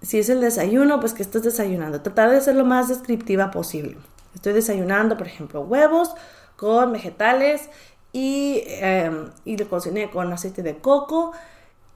Si 0.00 0.20
es 0.20 0.28
el 0.28 0.40
desayuno, 0.40 1.00
pues 1.00 1.12
que 1.12 1.22
estás 1.22 1.42
desayunando. 1.42 2.02
Tratar 2.02 2.30
de 2.30 2.40
ser 2.40 2.54
lo 2.54 2.64
más 2.64 2.88
descriptiva 2.88 3.50
posible. 3.50 3.96
Estoy 4.36 4.52
desayunando, 4.52 5.16
por 5.16 5.26
ejemplo, 5.26 5.62
huevos 5.62 6.14
con 6.54 6.92
vegetales 6.92 7.68
y, 8.12 8.62
eh, 8.66 9.10
y 9.44 9.56
lo 9.56 9.68
cociné 9.68 10.08
con 10.08 10.32
aceite 10.32 10.62
de 10.62 10.78
coco 10.78 11.32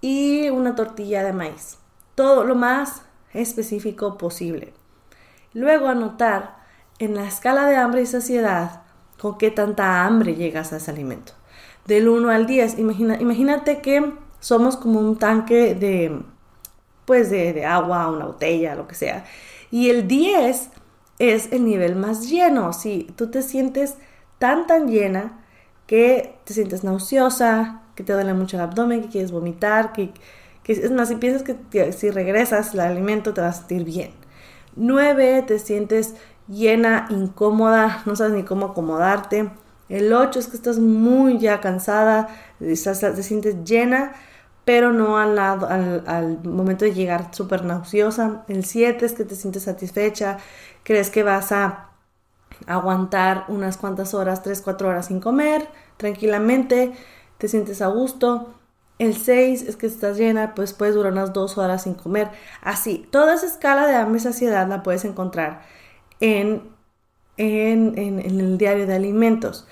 y 0.01 0.49
una 0.51 0.75
tortilla 0.75 1.23
de 1.23 1.33
maíz. 1.33 1.79
Todo 2.17 2.43
lo 2.43 2.57
más 2.57 3.03
específico 3.33 4.19
posible. 4.19 4.75
Luego 5.59 5.89
anotar 5.89 6.55
en 7.01 7.17
la 7.17 7.27
escala 7.27 7.67
de 7.67 7.75
hambre 7.75 8.03
y 8.03 8.07
saciedad 8.07 8.83
con 9.19 9.39
qué 9.39 9.51
tanta 9.51 10.05
hambre 10.05 10.37
llegas 10.37 10.73
a 10.73 10.77
ese 10.77 10.93
alimento. 10.93 11.33
Del 11.85 12.09
1 12.09 12.31
al 12.31 12.47
10, 12.47 12.79
imagina, 12.79 13.21
imagínate 13.21 13.81
que 13.81 14.13
somos 14.39 14.77
como 14.77 15.01
un 15.01 15.19
tanque 15.19 15.75
de, 15.75 16.23
pues 17.07 17.31
de, 17.31 17.67
agua, 17.67 18.07
una 18.07 18.27
botella, 18.27 18.77
lo 18.77 18.87
que 18.87 18.95
sea. 18.95 19.25
Y 19.73 19.91
el 19.91 20.07
10 20.07 20.71
es 21.19 21.53
el 21.53 21.65
nivel 21.65 21.97
más 21.97 22.31
lleno. 22.31 22.73
Si 22.73 23.13
tú 23.17 23.29
te 23.29 23.43
sientes 23.43 23.97
tan, 24.39 24.69
tan 24.69 24.87
llena 24.87 25.41
que 25.89 26.39
te 26.45 26.55
sientes 26.55 26.85
nauseosa, 26.85 27.83
que 27.97 28.05
te 28.05 28.13
duele 28.13 28.33
mucho 28.33 28.59
el 28.59 28.63
abdomen, 28.63 29.03
que 29.03 29.09
quieres 29.09 29.33
vomitar, 29.33 29.93
que, 29.93 30.13
es 30.69 30.93
más, 30.93 31.09
si 31.09 31.17
piensas 31.17 31.43
que 31.43 31.93
si 31.93 32.11
regresas 32.13 32.75
el 32.75 32.81
alimento 32.81 33.35
te 33.35 33.41
vas 33.41 33.57
a 33.57 33.59
sentir 33.59 33.83
bien. 33.83 34.28
9, 34.79 35.43
te 35.43 35.59
sientes 35.59 36.15
llena, 36.49 37.07
incómoda, 37.11 38.03
no 38.07 38.17
sabes 38.17 38.33
ni 38.33 38.45
cómo 38.45 38.67
acomodarte. 38.67 39.51
El 39.89 40.13
8 40.13 40.39
es 40.39 40.49
que 40.49 40.57
estás 40.57 40.79
muy 40.79 41.39
ya 41.39 41.61
cansada, 41.61 42.29
te 42.59 42.77
sientes 42.77 43.65
llena, 43.65 44.13
pero 44.65 44.93
no 44.93 45.19
al, 45.19 45.37
lado, 45.37 45.67
al, 45.67 46.45
momento 46.45 46.85
de 46.85 46.93
llegar 46.93 47.35
súper 47.35 47.65
nauseosa. 47.65 48.45
El 48.49 48.65
7 48.65 49.07
es 49.07 49.13
que 49.15 49.25
te 49.25 49.35
sientes 49.35 49.63
satisfecha, 49.65 50.39
crees 50.83 51.11
que 51.11 51.23
vas 51.23 51.53
a 51.53 51.89
aguantar 52.67 53.45
unas 53.49 53.79
cuantas 53.79 54.15
horas, 54.15 54.43
3, 54.43 54.61
4 54.63 54.89
horas 54.89 55.07
sin 55.07 55.21
comer 55.21 55.69
tranquilamente, 55.97 56.93
te 57.39 57.49
sientes 57.49 57.83
a 57.83 57.89
gusto. 57.89 58.58
El 58.99 59.17
6 59.17 59.63
es 59.63 59.77
que 59.77 59.87
estás 59.87 60.19
llena, 60.19 60.55
pues 60.55 60.73
puedes 60.73 60.95
durar 60.95 61.13
unas 61.13 61.33
2 61.33 61.57
horas 61.59 61.85
sin 61.85 61.95
comer. 61.95 62.31
Así, 62.63 63.07
toda 63.11 63.35
esa 63.35 63.47
escala 63.47 63.87
de 63.87 63.95
hambre 63.95 64.19
y 64.19 64.23
saciedad 64.23 64.69
la 64.69 64.83
puedes 64.83 65.05
encontrar 65.05 65.63
en, 66.21 66.63
en, 67.37 67.97
en, 67.97 68.19
el 68.19 68.59
diario 68.59 68.87
de 68.87 68.95
alimentos. 68.97 69.67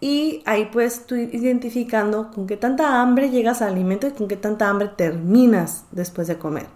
Y 0.00 0.42
ahí 0.46 0.66
puedes 0.66 1.06
tú 1.06 1.16
ir 1.16 1.34
identificando 1.34 2.30
con 2.32 2.46
qué 2.46 2.56
tanta 2.56 3.00
hambre 3.00 3.30
llegas 3.30 3.62
al 3.62 3.72
alimento 3.72 4.06
y 4.08 4.12
con 4.12 4.28
qué 4.28 4.36
tanta 4.36 4.68
hambre 4.68 4.88
terminas 4.96 5.84
después 5.90 6.28
de 6.28 6.38
comer. 6.38 6.66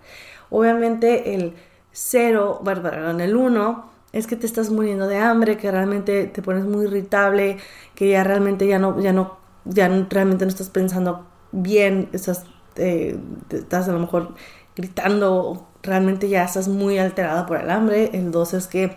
Obviamente 0.50 1.34
el 1.34 1.54
0, 1.92 2.60
bueno, 2.62 3.10
en 3.10 3.20
el 3.20 3.36
1 3.36 3.90
es 4.12 4.26
que 4.26 4.36
te 4.36 4.46
estás 4.46 4.70
muriendo 4.70 5.06
de 5.06 5.18
hambre, 5.18 5.56
que 5.56 5.70
realmente 5.70 6.26
te 6.26 6.42
pones 6.42 6.64
muy 6.64 6.86
irritable, 6.86 7.58
que 7.94 8.10
ya 8.10 8.24
realmente 8.24 8.66
ya 8.66 8.78
no, 8.78 9.00
ya 9.00 9.12
no, 9.12 9.38
ya 9.64 9.88
realmente 9.88 10.44
no 10.44 10.48
estás 10.48 10.70
pensando 10.70 11.26
bien, 11.62 12.08
estás, 12.12 12.44
eh, 12.76 13.18
estás 13.50 13.88
a 13.88 13.92
lo 13.92 13.98
mejor 13.98 14.34
gritando, 14.76 15.68
realmente 15.82 16.28
ya 16.28 16.44
estás 16.44 16.68
muy 16.68 16.98
alterada 16.98 17.46
por 17.46 17.58
el 17.58 17.70
hambre. 17.70 18.10
El 18.12 18.30
2 18.30 18.54
es 18.54 18.66
que 18.66 18.96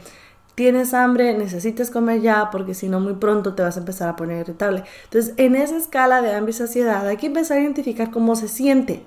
tienes 0.56 0.94
hambre, 0.94 1.38
necesitas 1.38 1.89
comer 1.92 2.22
ya, 2.22 2.50
porque 2.51 2.74
si 2.74 2.89
no 2.89 3.00
muy 3.00 3.13
pronto 3.13 3.56
te 3.56 3.63
vas 3.63 3.78
a 3.78 3.80
empezar 3.80 4.10
a 4.10 4.16
poner 4.16 4.42
irritable. 4.42 4.84
Entonces, 5.06 5.34
en 5.38 5.56
esa 5.56 5.78
escala 5.78 6.22
de 6.22 6.34
hambre 6.34 6.51
y 6.51 6.54
saciedad 6.54 7.08
hay 7.08 7.18
que 7.18 7.28
empezar 7.28 7.58
a 7.58 7.62
identificar 7.62 8.12
cómo 8.12 8.36
se 8.36 8.48
siente. 8.48 9.04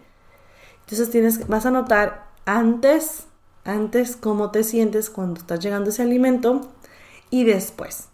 Entonces, 0.81 1.11
tienes, 1.11 1.47
vas 1.49 1.67
a 1.67 1.71
notar 1.71 2.27
antes 2.45 3.27
antes 3.65 4.17
cómo 4.17 4.51
te 4.51 4.65
sientes 4.65 5.11
cuando 5.11 5.41
estás 5.41 5.61
llegando 5.61 5.91
ese 5.91 6.03
alimento 6.03 6.73
y 7.31 7.45
después. 7.45 8.09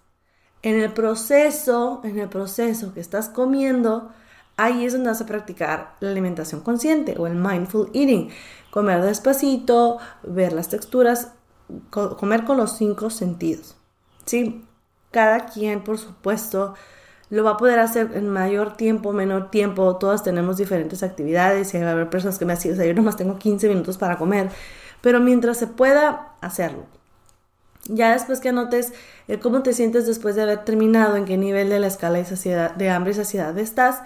En 0.62 0.80
el 0.80 0.92
proceso, 0.92 2.00
en 2.04 2.18
el 2.18 2.28
proceso 2.28 2.92
que 2.92 3.00
estás 3.00 3.28
comiendo, 3.28 4.10
ahí 4.58 4.84
es 4.84 4.92
donde 4.92 5.08
vas 5.08 5.20
a 5.22 5.26
practicar 5.26 5.94
la 6.00 6.10
alimentación 6.10 6.60
consciente 6.60 7.14
o 7.18 7.26
el 7.26 7.34
mindful 7.34 7.90
eating. 7.94 8.28
Comer 8.70 9.00
despacito, 9.00 9.96
ver 10.22 10.52
las 10.52 10.68
texturas, 10.68 11.32
comer 11.88 12.44
con 12.44 12.58
los 12.58 12.76
cinco 12.76 13.08
sentidos. 13.08 13.76
¿Sí? 14.26 14.66
Cada 15.10 15.46
quien, 15.46 15.82
por 15.82 15.96
supuesto, 15.96 16.74
lo 17.30 17.44
va 17.44 17.52
a 17.52 17.56
poder 17.56 17.78
hacer 17.78 18.10
en 18.14 18.28
mayor 18.28 18.76
tiempo, 18.76 19.14
menor 19.14 19.50
tiempo. 19.50 19.96
Todas 19.96 20.22
tenemos 20.22 20.58
diferentes 20.58 21.02
actividades 21.02 21.72
y 21.72 21.78
va 21.78 21.88
a 21.88 21.92
haber 21.92 22.10
personas 22.10 22.38
que 22.38 22.44
me 22.44 22.52
hacen, 22.52 22.74
o 22.74 22.76
sea, 22.76 22.84
yo 22.84 22.92
nomás 22.92 23.16
tengo 23.16 23.38
15 23.38 23.68
minutos 23.68 23.96
para 23.96 24.18
comer 24.18 24.50
pero 25.00 25.20
mientras 25.20 25.56
se 25.56 25.66
pueda 25.66 26.32
hacerlo. 26.40 26.86
Ya 27.84 28.12
después 28.12 28.40
que 28.40 28.50
anotes 28.50 28.92
cómo 29.40 29.62
te 29.62 29.72
sientes 29.72 30.06
después 30.06 30.34
de 30.34 30.42
haber 30.42 30.64
terminado, 30.64 31.16
en 31.16 31.24
qué 31.24 31.36
nivel 31.36 31.70
de 31.70 31.80
la 31.80 31.86
escala 31.86 32.18
de, 32.18 32.70
de 32.76 32.90
hambre 32.90 33.12
y 33.12 33.14
saciedad 33.14 33.56
estás, 33.58 34.02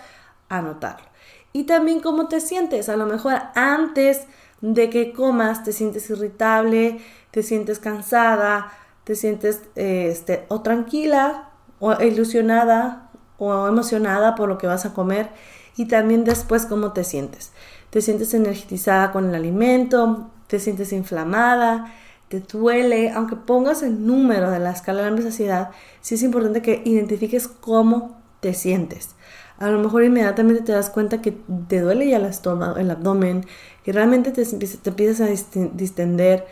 anotarlo. 0.58 1.06
Y 1.52 1.64
también 1.64 2.00
cómo 2.00 2.28
te 2.28 2.40
sientes. 2.40 2.88
A 2.88 2.96
lo 2.96 3.06
mejor 3.06 3.34
antes 3.54 4.22
de 4.60 4.90
que 4.90 5.12
comas 5.12 5.64
te 5.64 5.72
sientes 5.72 6.08
irritable, 6.10 7.00
te 7.30 7.42
sientes 7.42 7.78
cansada, 7.78 8.72
te 9.04 9.16
sientes 9.16 9.62
eh, 9.76 10.08
este, 10.10 10.44
o 10.48 10.62
tranquila 10.62 11.50
o 11.80 12.00
ilusionada 12.02 13.10
o 13.38 13.66
emocionada 13.66 14.34
por 14.34 14.48
lo 14.48 14.58
que 14.58 14.66
vas 14.66 14.86
a 14.86 14.94
comer. 14.94 15.30
Y 15.76 15.86
también 15.86 16.24
después 16.24 16.66
cómo 16.66 16.92
te 16.92 17.04
sientes. 17.04 17.52
Te 17.90 18.00
sientes 18.00 18.34
energizada 18.34 19.10
con 19.10 19.28
el 19.28 19.34
alimento, 19.34 20.30
te 20.46 20.58
sientes 20.58 20.92
inflamada, 20.92 21.92
te 22.28 22.40
duele, 22.40 23.10
aunque 23.10 23.36
pongas 23.36 23.82
el 23.82 24.06
número 24.06 24.50
de 24.50 24.58
la 24.58 24.70
escala 24.70 25.02
de 25.02 25.10
la 25.10 25.22
saciedad, 25.22 25.70
sí 26.00 26.14
es 26.14 26.22
importante 26.22 26.62
que 26.62 26.82
identifiques 26.84 27.48
cómo 27.48 28.20
te 28.40 28.54
sientes. 28.54 29.10
A 29.58 29.70
lo 29.70 29.78
mejor 29.78 30.04
inmediatamente 30.04 30.62
te 30.62 30.72
das 30.72 30.90
cuenta 30.90 31.20
que 31.22 31.32
te 31.68 31.80
duele 31.80 32.08
ya 32.08 32.16
el 32.16 32.24
estómago, 32.26 32.76
el 32.76 32.90
abdomen, 32.90 33.44
que 33.84 33.92
realmente 33.92 34.30
te, 34.32 34.44
te 34.44 34.90
empiezas 34.90 35.20
a 35.20 35.30
distender, 35.74 36.46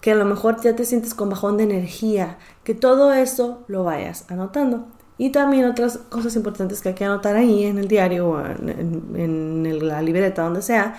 que 0.00 0.12
a 0.12 0.14
lo 0.14 0.24
mejor 0.24 0.60
ya 0.60 0.74
te 0.76 0.84
sientes 0.84 1.14
con 1.14 1.30
bajón 1.30 1.56
de 1.56 1.64
energía, 1.64 2.38
que 2.64 2.74
todo 2.74 3.12
eso 3.12 3.64
lo 3.68 3.84
vayas 3.84 4.30
anotando. 4.30 4.86
Y 5.18 5.30
también 5.30 5.66
otras 5.66 5.98
cosas 5.98 6.34
importantes 6.36 6.80
que 6.80 6.90
hay 6.90 6.94
que 6.94 7.04
anotar 7.04 7.36
ahí 7.36 7.64
en 7.64 7.78
el 7.78 7.86
diario 7.88 8.30
o 8.30 8.44
en 8.44 9.88
la 9.88 10.02
libreta, 10.02 10.42
donde 10.42 10.62
sea, 10.62 10.96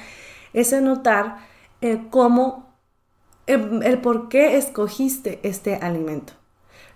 es 0.53 0.71
anotar 0.71 1.37
el 1.81 2.09
cómo, 2.09 2.73
el, 3.47 3.99
por 3.99 4.29
qué 4.29 4.55
escogiste 4.57 5.39
este 5.43 5.75
alimento. 5.75 6.33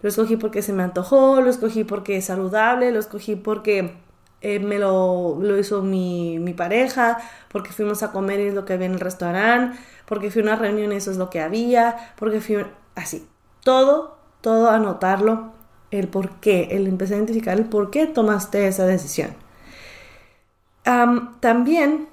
Lo 0.01 0.09
escogí 0.09 0.37
porque 0.37 0.61
se 0.61 0.73
me 0.73 0.83
antojó, 0.83 1.41
lo 1.41 1.49
escogí 1.49 1.83
porque 1.83 2.17
es 2.17 2.25
saludable, 2.25 2.91
lo 2.91 2.99
escogí 2.99 3.35
porque 3.35 3.97
eh, 4.41 4.59
me 4.59 4.79
lo, 4.79 5.37
lo 5.39 5.57
hizo 5.57 5.81
mi, 5.81 6.39
mi, 6.39 6.53
pareja, 6.53 7.17
porque 7.49 7.71
fuimos 7.71 8.03
a 8.03 8.11
comer 8.11 8.39
y 8.39 8.47
es 8.47 8.53
lo 8.53 8.65
que 8.65 8.73
había 8.73 8.87
en 8.87 8.93
el 8.93 8.99
restaurante, 8.99 9.77
porque 10.05 10.31
fui 10.31 10.41
a 10.41 10.45
una 10.45 10.55
reunión 10.55 10.91
y 10.91 10.95
eso 10.95 11.11
es 11.11 11.17
lo 11.17 11.29
que 11.29 11.41
había, 11.41 12.13
porque 12.17 12.41
fui 12.41 12.65
así. 12.95 13.27
Todo, 13.63 14.17
todo 14.41 14.69
anotarlo, 14.69 15.53
el 15.91 16.07
por 16.07 16.39
qué, 16.39 16.69
el 16.71 16.87
empezar 16.87 17.15
a 17.15 17.17
identificar 17.17 17.57
el 17.57 17.65
por 17.65 17.91
qué 17.91 18.07
tomaste 18.07 18.67
esa 18.67 18.85
decisión. 18.85 19.35
también 21.39 22.07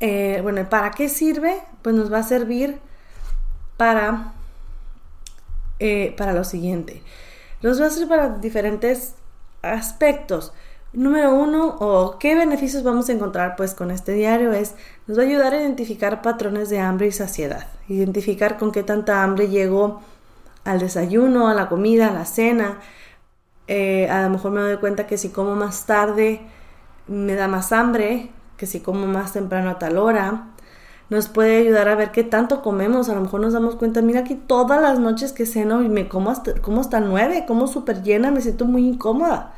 eh, 0.00 0.40
bueno, 0.42 0.68
¿para 0.68 0.90
qué 0.90 1.08
sirve? 1.08 1.60
Pues 1.82 1.94
nos 1.94 2.12
va 2.12 2.18
a 2.18 2.22
servir 2.22 2.78
para, 3.76 4.32
eh, 5.78 6.14
para 6.18 6.32
lo 6.32 6.44
siguiente. 6.44 7.02
Nos 7.62 7.80
va 7.80 7.86
a 7.86 7.90
servir 7.90 8.08
para 8.08 8.28
diferentes 8.38 9.14
aspectos. 9.62 10.52
Número 10.96 11.34
uno, 11.34 11.76
o 11.78 12.18
qué 12.18 12.34
beneficios 12.34 12.82
vamos 12.82 13.10
a 13.10 13.12
encontrar 13.12 13.54
pues 13.54 13.74
con 13.74 13.90
este 13.90 14.12
diario 14.12 14.54
es, 14.54 14.74
nos 15.06 15.18
va 15.18 15.24
a 15.24 15.26
ayudar 15.26 15.52
a 15.52 15.60
identificar 15.60 16.22
patrones 16.22 16.70
de 16.70 16.78
hambre 16.78 17.06
y 17.08 17.12
saciedad, 17.12 17.66
identificar 17.86 18.56
con 18.56 18.72
qué 18.72 18.82
tanta 18.82 19.22
hambre 19.22 19.48
llegó 19.48 20.00
al 20.64 20.78
desayuno, 20.78 21.48
a 21.48 21.54
la 21.54 21.68
comida, 21.68 22.08
a 22.08 22.14
la 22.14 22.24
cena. 22.24 22.78
Eh, 23.68 24.08
a 24.08 24.22
lo 24.22 24.30
mejor 24.30 24.52
me 24.52 24.62
doy 24.62 24.78
cuenta 24.78 25.06
que 25.06 25.18
si 25.18 25.28
como 25.28 25.54
más 25.54 25.84
tarde 25.84 26.40
me 27.08 27.34
da 27.34 27.46
más 27.46 27.72
hambre, 27.72 28.30
que 28.56 28.64
si 28.64 28.80
como 28.80 29.06
más 29.06 29.34
temprano 29.34 29.68
a 29.68 29.78
tal 29.78 29.98
hora, 29.98 30.46
nos 31.10 31.28
puede 31.28 31.58
ayudar 31.58 31.88
a 31.88 31.94
ver 31.94 32.10
qué 32.10 32.24
tanto 32.24 32.62
comemos. 32.62 33.10
A 33.10 33.14
lo 33.14 33.20
mejor 33.20 33.40
nos 33.42 33.52
damos 33.52 33.76
cuenta, 33.76 34.00
mira 34.00 34.20
aquí 34.20 34.34
todas 34.34 34.80
las 34.80 34.98
noches 34.98 35.34
que 35.34 35.44
ceno 35.44 35.82
y 35.82 35.90
me 35.90 36.08
como 36.08 36.30
hasta, 36.30 36.54
como 36.62 36.80
hasta 36.80 37.00
nueve, 37.00 37.44
como 37.46 37.66
súper 37.66 38.02
llena, 38.02 38.30
me 38.30 38.40
siento 38.40 38.64
muy 38.64 38.88
incómoda. 38.88 39.52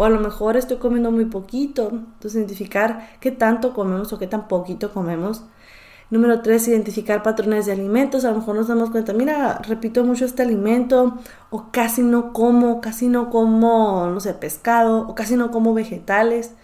O 0.00 0.04
a 0.04 0.08
lo 0.08 0.18
mejor 0.18 0.56
estoy 0.56 0.78
comiendo 0.78 1.10
muy 1.10 1.26
poquito. 1.26 1.90
Entonces, 1.90 2.36
identificar 2.36 3.10
qué 3.20 3.30
tanto 3.32 3.74
comemos 3.74 4.10
o 4.14 4.18
qué 4.18 4.26
tan 4.26 4.48
poquito 4.48 4.94
comemos. 4.94 5.44
Número 6.08 6.40
tres, 6.40 6.66
identificar 6.68 7.22
patrones 7.22 7.66
de 7.66 7.72
alimentos. 7.72 8.24
A 8.24 8.30
lo 8.30 8.38
mejor 8.38 8.54
nos 8.54 8.68
damos 8.68 8.88
cuenta, 8.88 9.12
mira, 9.12 9.58
repito 9.58 10.02
mucho 10.02 10.24
este 10.24 10.40
alimento, 10.40 11.18
o 11.50 11.66
casi 11.70 12.00
no 12.02 12.32
como, 12.32 12.80
casi 12.80 13.08
no 13.08 13.28
como, 13.28 14.06
no 14.06 14.20
sé, 14.20 14.32
pescado, 14.32 15.06
o 15.06 15.14
casi 15.14 15.36
no 15.36 15.50
como 15.50 15.74
vegetales 15.74 16.54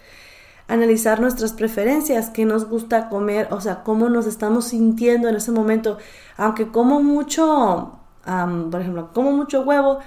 analizar 0.67 1.21
nuestras 1.21 1.53
preferencias, 1.53 2.31
qué 2.31 2.43
nos 2.43 2.67
gusta 2.67 3.07
comer, 3.07 3.49
o 3.51 3.61
sea, 3.61 3.83
cómo 3.83 4.09
nos 4.09 4.25
estamos 4.25 4.65
sintiendo 4.65 5.29
en 5.29 5.35
ese 5.35 5.51
momento. 5.51 5.99
Aunque 6.37 6.69
como 6.69 7.03
mucho, 7.03 7.99
por 8.71 8.81
ejemplo, 8.81 9.11
como 9.13 9.31
mucho 9.31 9.61
huevo, 9.61 9.99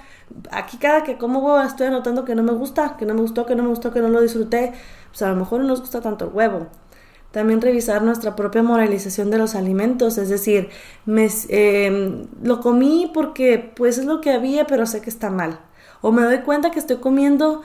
aquí 0.51 0.77
cada 0.77 1.03
que 1.03 1.17
como 1.17 1.39
huevo 1.39 1.61
estoy 1.61 1.87
anotando 1.87 2.25
que 2.25 2.35
no 2.35 2.43
me 2.43 2.53
gusta, 2.53 2.97
que 2.97 3.05
no 3.05 3.13
me 3.13 3.21
gustó, 3.21 3.45
que 3.45 3.55
no 3.55 3.63
me 3.63 3.69
gustó, 3.69 3.91
que 3.91 4.01
no 4.01 4.09
lo 4.09 4.21
disfruté. 4.21 4.73
Pues 5.09 5.21
a 5.21 5.29
lo 5.29 5.35
mejor 5.35 5.61
no 5.61 5.67
nos 5.67 5.81
gusta 5.81 6.01
tanto 6.01 6.25
el 6.25 6.31
huevo. 6.33 6.67
También 7.31 7.61
revisar 7.61 8.01
nuestra 8.03 8.35
propia 8.35 8.61
moralización 8.61 9.31
de 9.31 9.37
los 9.37 9.55
alimentos, 9.55 10.17
es 10.17 10.27
decir, 10.29 10.69
me, 11.05 11.29
em, 11.49 12.27
lo 12.43 12.59
comí 12.59 13.09
porque 13.13 13.71
pues 13.75 13.97
es 13.97 14.05
lo 14.05 14.19
que 14.19 14.31
había, 14.31 14.67
pero 14.67 14.85
sé 14.85 15.01
que 15.01 15.09
está 15.09 15.29
mal. 15.29 15.59
O 16.01 16.11
me 16.11 16.23
doy 16.23 16.39
cuenta 16.39 16.71
que 16.71 16.79
estoy 16.79 16.97
comiendo 16.97 17.61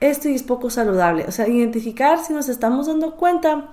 esto 0.00 0.28
es 0.28 0.42
poco 0.42 0.70
saludable. 0.70 1.24
O 1.28 1.32
sea, 1.32 1.48
identificar 1.48 2.18
si 2.18 2.32
nos 2.32 2.48
estamos 2.48 2.86
dando 2.86 3.16
cuenta, 3.16 3.70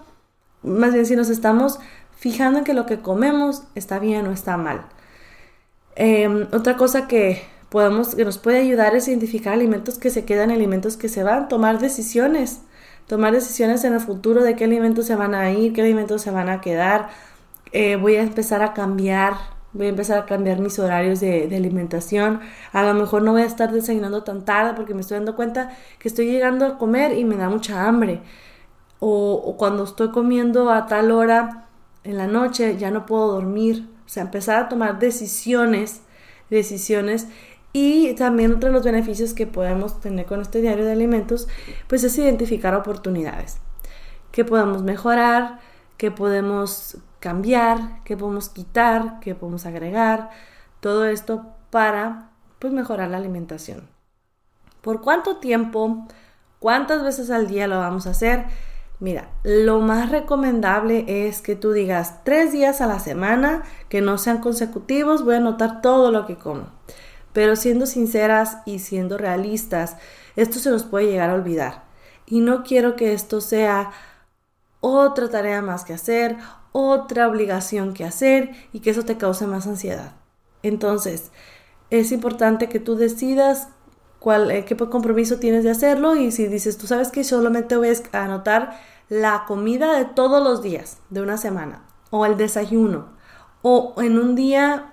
más 0.61 0.93
bien 0.93 1.05
si 1.05 1.15
nos 1.15 1.29
estamos 1.29 1.79
fijando 2.15 2.59
en 2.59 2.65
que 2.65 2.73
lo 2.73 2.85
que 2.85 2.99
comemos 2.99 3.63
está 3.75 3.99
bien 3.99 4.27
o 4.27 4.31
está 4.31 4.57
mal. 4.57 4.85
Em, 5.95 6.47
otra 6.51 6.77
cosa 6.77 7.07
que 7.07 7.43
podemos, 7.73 8.13
que 8.13 8.23
nos 8.23 8.37
puede 8.37 8.59
ayudar 8.59 8.95
es 8.95 9.07
identificar 9.07 9.53
alimentos 9.53 9.97
que 9.97 10.11
se 10.11 10.25
quedan, 10.25 10.51
alimentos 10.51 10.95
que 10.95 11.09
se 11.09 11.23
van, 11.23 11.47
tomar 11.47 11.79
decisiones, 11.79 12.61
tomar 13.07 13.33
decisiones 13.33 13.83
en 13.83 13.93
el 13.93 13.99
futuro 13.99 14.43
de 14.43 14.55
qué 14.55 14.65
alimentos 14.65 15.07
se 15.07 15.15
van 15.15 15.33
a 15.33 15.51
ir, 15.51 15.73
qué 15.73 15.81
alimentos 15.81 16.21
se 16.21 16.29
van 16.29 16.49
a 16.49 16.61
quedar. 16.61 17.09
Eh, 17.71 17.95
voy 17.95 18.17
a 18.17 18.21
empezar 18.21 18.61
a 18.61 18.73
cambiar, 18.73 19.33
voy 19.71 19.87
a 19.87 19.89
empezar 19.89 20.19
a 20.19 20.27
cambiar 20.27 20.59
mis 20.59 20.77
horarios 20.77 21.19
de, 21.19 21.49
alimentación. 21.51 22.41
A 22.73 22.83
lo 22.83 22.93
mejor 22.93 23.23
no 23.23 23.31
voy 23.31 23.41
a 23.41 23.45
estar 23.45 23.71
desayunando 23.71 24.21
tan 24.23 24.45
tarde 24.45 24.73
porque 24.75 24.93
me 24.93 25.01
estoy 25.01 25.17
dando 25.17 25.35
cuenta 25.35 25.75
que 25.97 26.07
estoy 26.07 26.27
llegando 26.27 26.67
a 26.67 26.77
comer 26.77 27.17
y 27.17 27.25
me 27.25 27.37
da 27.37 27.49
mucha 27.49 27.87
hambre. 27.87 28.21
O, 28.99 29.33
o 29.33 29.57
cuando 29.57 29.83
estoy 29.85 30.11
comiendo 30.11 30.69
a 30.69 30.85
tal 30.85 31.09
hora 31.09 31.65
en 32.03 32.17
la 32.17 32.27
noche 32.27 32.77
ya 32.77 32.91
no 32.91 33.07
puedo 33.07 33.31
dormir. 33.31 33.89
O 34.05 34.09
sea, 34.09 34.21
empezar 34.21 34.57
a 34.63 34.69
tomar 34.69 34.99
decisiones, 34.99 36.01
decisiones 36.51 37.29
y 37.73 38.13
también 38.13 38.53
otro 38.53 38.69
de 38.69 38.73
los 38.73 38.83
beneficios 38.83 39.33
que 39.33 39.47
podemos 39.47 39.99
tener 39.99 40.27
con 40.27 40.39
este 40.39 40.61
diario 40.61 40.85
de 40.85 40.91
alimentos, 40.91 41.47
pues 41.87 42.03
es 42.03 42.15
identificar 42.17 42.75
oportunidades. 42.75 43.57
Que 44.31 44.45
podemos 44.45 44.83
mejorar, 44.83 45.59
que 45.97 46.11
podemos 46.11 46.97
cambiar, 47.19 48.03
que 48.03 48.15
podemos 48.15 48.49
quitar, 48.49 49.19
que 49.19 49.33
podemos 49.33 49.65
agregar. 49.65 50.29
Todo 50.79 51.05
esto 51.05 51.47
para 51.71 52.29
pues 52.59 52.71
mejorar 52.71 53.09
la 53.09 53.17
alimentación. 53.17 53.89
¿Por 54.81 55.01
cuánto 55.01 55.37
tiempo? 55.37 56.05
¿Cuántas 56.59 57.03
veces 57.03 57.31
al 57.31 57.47
día 57.47 57.67
lo 57.67 57.79
vamos 57.79 58.05
a 58.05 58.11
hacer? 58.11 58.45
Mira, 58.99 59.29
lo 59.43 59.79
más 59.79 60.11
recomendable 60.11 61.27
es 61.27 61.41
que 61.41 61.55
tú 61.55 61.71
digas 61.71 62.23
tres 62.23 62.51
días 62.51 62.81
a 62.81 62.87
la 62.87 62.99
semana 62.99 63.63
que 63.89 64.01
no 64.01 64.17
sean 64.17 64.37
consecutivos, 64.37 65.25
voy 65.25 65.35
a 65.35 65.37
anotar 65.37 65.81
todo 65.81 66.11
lo 66.11 66.25
que 66.25 66.37
como. 66.37 66.67
Pero 67.33 67.55
siendo 67.55 67.85
sinceras 67.85 68.59
y 68.65 68.79
siendo 68.79 69.17
realistas, 69.17 69.97
esto 70.35 70.59
se 70.59 70.69
nos 70.69 70.83
puede 70.83 71.07
llegar 71.07 71.29
a 71.29 71.35
olvidar. 71.35 71.83
Y 72.25 72.39
no 72.39 72.63
quiero 72.63 72.95
que 72.95 73.13
esto 73.13 73.41
sea 73.41 73.91
otra 74.79 75.29
tarea 75.29 75.61
más 75.61 75.83
que 75.83 75.93
hacer, 75.93 76.37
otra 76.71 77.27
obligación 77.27 77.93
que 77.93 78.05
hacer 78.05 78.51
y 78.71 78.79
que 78.79 78.91
eso 78.91 79.03
te 79.03 79.17
cause 79.17 79.47
más 79.47 79.67
ansiedad. 79.67 80.13
Entonces, 80.61 81.31
es 81.89 82.11
importante 82.11 82.69
que 82.69 82.79
tú 82.79 82.95
decidas 82.95 83.67
cuál, 84.19 84.51
eh, 84.51 84.65
qué 84.65 84.75
compromiso 84.75 85.37
tienes 85.37 85.63
de 85.63 85.71
hacerlo 85.71 86.15
y 86.15 86.31
si 86.31 86.47
dices, 86.47 86.77
tú 86.77 86.87
sabes 86.87 87.09
que 87.09 87.23
solamente 87.23 87.75
voy 87.75 87.89
a 87.89 88.23
anotar 88.23 88.79
la 89.09 89.43
comida 89.45 89.97
de 89.97 90.05
todos 90.05 90.43
los 90.43 90.61
días 90.63 90.97
de 91.09 91.21
una 91.21 91.37
semana 91.37 91.83
o 92.09 92.25
el 92.25 92.37
desayuno 92.37 93.09
o 93.61 93.93
en 93.97 94.17
un 94.17 94.35
día 94.35 94.92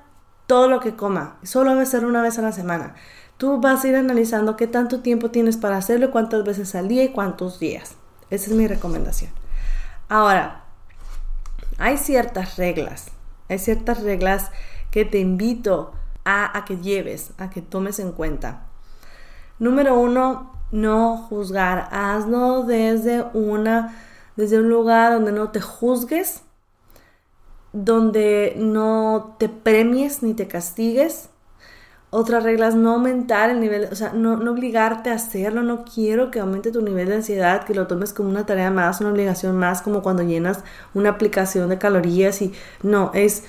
todo 0.50 0.66
lo 0.66 0.80
que 0.80 0.96
coma. 0.96 1.36
Solo 1.44 1.70
a 1.70 1.84
ser 1.84 2.04
una 2.04 2.22
vez 2.22 2.36
a 2.40 2.42
la 2.42 2.50
semana. 2.50 2.96
Tú 3.36 3.60
vas 3.60 3.84
a 3.84 3.88
ir 3.88 3.94
analizando 3.94 4.56
qué 4.56 4.66
tanto 4.66 4.98
tiempo 4.98 5.30
tienes 5.30 5.56
para 5.56 5.76
hacerlo, 5.76 6.10
cuántas 6.10 6.42
veces 6.42 6.74
al 6.74 6.88
día 6.88 7.04
y 7.04 7.10
cuántos 7.10 7.60
días. 7.60 7.94
Esa 8.30 8.50
es 8.50 8.56
mi 8.56 8.66
recomendación. 8.66 9.30
Ahora, 10.08 10.64
hay 11.78 11.98
ciertas 11.98 12.56
reglas. 12.56 13.12
Hay 13.48 13.60
ciertas 13.60 14.02
reglas 14.02 14.50
que 14.90 15.04
te 15.04 15.20
invito 15.20 15.92
a, 16.24 16.58
a 16.58 16.64
que 16.64 16.78
lleves, 16.78 17.30
a 17.38 17.48
que 17.48 17.62
tomes 17.62 18.00
en 18.00 18.10
cuenta. 18.10 18.62
Número 19.60 20.00
uno, 20.00 20.52
no 20.72 21.16
juzgar. 21.16 21.88
Hazlo 21.92 22.64
desde 22.64 23.24
una, 23.34 23.96
desde 24.34 24.58
un 24.58 24.68
lugar 24.68 25.12
donde 25.12 25.30
no 25.30 25.50
te 25.50 25.60
juzgues, 25.60 26.42
donde 27.72 28.54
no 28.56 29.36
te 29.38 29.48
premies 29.48 30.22
ni 30.22 30.34
te 30.34 30.48
castigues. 30.48 31.30
Otra 32.12 32.40
regla 32.40 32.66
es 32.68 32.74
no 32.74 32.94
aumentar 32.94 33.50
el 33.50 33.60
nivel, 33.60 33.88
o 33.90 33.94
sea, 33.94 34.12
no, 34.12 34.36
no, 34.36 34.50
obligarte 34.50 35.10
a 35.10 35.14
hacerlo. 35.14 35.62
No 35.62 35.84
quiero 35.84 36.30
que 36.32 36.40
aumente 36.40 36.72
tu 36.72 36.82
nivel 36.82 37.08
de 37.08 37.16
ansiedad, 37.16 37.64
que 37.64 37.74
lo 37.74 37.86
tomes 37.86 38.12
como 38.12 38.28
una 38.28 38.46
tarea 38.46 38.70
más, 38.70 39.00
una 39.00 39.10
obligación 39.10 39.56
más, 39.56 39.80
como 39.80 40.02
cuando 40.02 40.24
llenas 40.24 40.64
una 40.92 41.10
aplicación 41.10 41.68
de 41.68 41.78
calorías 41.78 42.42
y 42.42 42.52
no, 42.82 43.12
es 43.14 43.44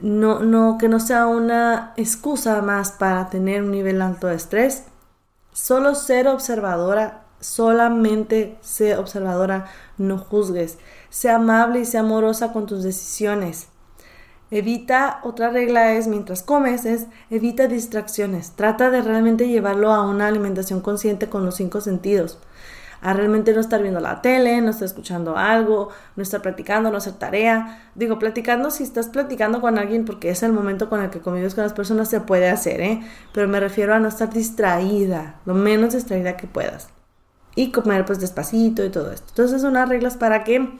no, 0.00 0.40
no, 0.40 0.78
que 0.78 0.88
no 0.88 1.00
sea 1.00 1.26
una 1.26 1.92
excusa 1.96 2.62
más 2.62 2.92
para 2.92 3.28
tener 3.30 3.62
un 3.62 3.70
nivel 3.70 4.00
alto 4.02 4.28
de 4.28 4.36
estrés. 4.36 4.84
Solo 5.52 5.94
ser 5.94 6.28
observadora, 6.28 7.24
solamente 7.40 8.58
sé 8.60 8.96
observadora, 8.96 9.66
no 9.98 10.18
juzgues. 10.18 10.78
Sea 11.16 11.36
amable 11.36 11.80
y 11.80 11.86
sea 11.86 12.00
amorosa 12.00 12.52
con 12.52 12.66
tus 12.66 12.82
decisiones. 12.82 13.68
Evita, 14.50 15.20
otra 15.22 15.48
regla 15.48 15.94
es 15.94 16.08
mientras 16.08 16.42
comes, 16.42 16.84
es 16.84 17.06
evita 17.30 17.68
distracciones. 17.68 18.50
Trata 18.50 18.90
de 18.90 19.00
realmente 19.00 19.48
llevarlo 19.48 19.94
a 19.94 20.06
una 20.06 20.26
alimentación 20.26 20.82
consciente 20.82 21.30
con 21.30 21.46
los 21.46 21.54
cinco 21.54 21.80
sentidos. 21.80 22.38
A 23.00 23.14
realmente 23.14 23.54
no 23.54 23.60
estar 23.60 23.80
viendo 23.80 23.98
la 23.98 24.20
tele, 24.20 24.60
no 24.60 24.68
estar 24.68 24.84
escuchando 24.84 25.38
algo, 25.38 25.88
no 26.16 26.22
estar 26.22 26.42
platicando, 26.42 26.90
no 26.90 26.98
hacer 26.98 27.14
tarea. 27.14 27.90
Digo, 27.94 28.18
platicando 28.18 28.70
si 28.70 28.82
estás 28.82 29.08
platicando 29.08 29.62
con 29.62 29.78
alguien 29.78 30.04
porque 30.04 30.28
es 30.28 30.42
el 30.42 30.52
momento 30.52 30.90
con 30.90 31.02
el 31.02 31.08
que 31.08 31.20
convives 31.20 31.54
con 31.54 31.64
las 31.64 31.72
personas 31.72 32.10
se 32.10 32.20
puede 32.20 32.50
hacer, 32.50 32.82
¿eh? 32.82 33.00
Pero 33.32 33.48
me 33.48 33.58
refiero 33.58 33.94
a 33.94 34.00
no 34.00 34.08
estar 34.08 34.28
distraída, 34.28 35.36
lo 35.46 35.54
menos 35.54 35.94
distraída 35.94 36.36
que 36.36 36.46
puedas. 36.46 36.90
Y 37.54 37.72
comer 37.72 38.04
pues 38.04 38.20
despacito 38.20 38.84
y 38.84 38.90
todo 38.90 39.10
esto. 39.12 39.28
Entonces 39.30 39.62
son 39.62 39.70
unas 39.70 39.88
reglas 39.88 40.18
para 40.18 40.44
que 40.44 40.76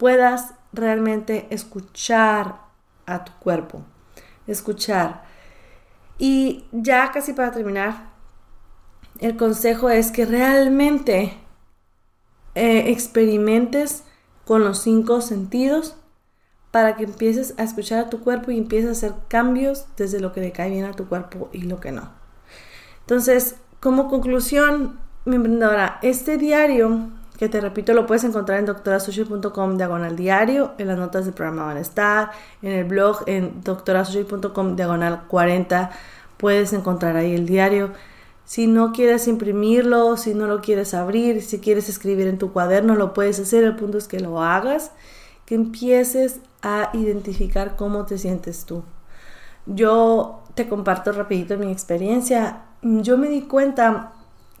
puedas 0.00 0.54
realmente 0.72 1.46
escuchar 1.50 2.56
a 3.04 3.22
tu 3.22 3.32
cuerpo. 3.32 3.82
Escuchar. 4.46 5.24
Y 6.16 6.64
ya 6.72 7.12
casi 7.12 7.34
para 7.34 7.52
terminar, 7.52 8.08
el 9.18 9.36
consejo 9.36 9.90
es 9.90 10.10
que 10.10 10.24
realmente 10.24 11.34
eh, 12.54 12.90
experimentes 12.90 14.04
con 14.46 14.64
los 14.64 14.80
cinco 14.80 15.20
sentidos 15.20 15.96
para 16.70 16.96
que 16.96 17.04
empieces 17.04 17.54
a 17.58 17.64
escuchar 17.64 17.98
a 17.98 18.10
tu 18.10 18.20
cuerpo 18.20 18.50
y 18.50 18.56
empieces 18.56 18.88
a 18.88 18.92
hacer 18.92 19.12
cambios 19.28 19.84
desde 19.98 20.18
lo 20.18 20.32
que 20.32 20.40
le 20.40 20.52
cae 20.52 20.70
bien 20.70 20.86
a 20.86 20.92
tu 20.92 21.08
cuerpo 21.08 21.50
y 21.52 21.62
lo 21.62 21.78
que 21.78 21.92
no. 21.92 22.10
Entonces, 23.02 23.56
como 23.80 24.08
conclusión, 24.08 24.98
mi 25.26 25.36
emprendedora, 25.36 25.98
este 26.00 26.38
diario, 26.38 27.10
que 27.40 27.48
te 27.48 27.58
repito, 27.58 27.94
lo 27.94 28.06
puedes 28.06 28.22
encontrar 28.24 28.58
en 28.58 28.66
doctorasushi.com 28.66 29.78
diagonal 29.78 30.14
diario, 30.14 30.74
en 30.76 30.88
las 30.88 30.98
notas 30.98 31.24
del 31.24 31.32
programa 31.32 31.64
van 31.64 31.78
a 31.78 31.80
estar, 31.80 32.32
en 32.60 32.72
el 32.72 32.84
blog 32.84 33.22
en 33.24 33.64
doctorasushi.com 33.64 34.76
diagonal 34.76 35.22
40, 35.26 35.90
puedes 36.36 36.74
encontrar 36.74 37.16
ahí 37.16 37.34
el 37.34 37.46
diario. 37.46 37.92
Si 38.44 38.66
no 38.66 38.92
quieres 38.92 39.26
imprimirlo, 39.26 40.18
si 40.18 40.34
no 40.34 40.46
lo 40.46 40.60
quieres 40.60 40.92
abrir, 40.92 41.40
si 41.40 41.60
quieres 41.60 41.88
escribir 41.88 42.26
en 42.26 42.36
tu 42.36 42.52
cuaderno, 42.52 42.94
lo 42.94 43.14
puedes 43.14 43.40
hacer. 43.40 43.64
El 43.64 43.74
punto 43.74 43.96
es 43.96 44.06
que 44.06 44.20
lo 44.20 44.42
hagas, 44.42 44.90
que 45.46 45.54
empieces 45.54 46.40
a 46.60 46.90
identificar 46.92 47.74
cómo 47.74 48.04
te 48.04 48.18
sientes 48.18 48.66
tú. 48.66 48.84
Yo 49.64 50.42
te 50.54 50.68
comparto 50.68 51.12
rapidito 51.12 51.56
mi 51.56 51.72
experiencia. 51.72 52.64
Yo 52.82 53.16
me 53.16 53.30
di 53.30 53.40
cuenta 53.40 54.12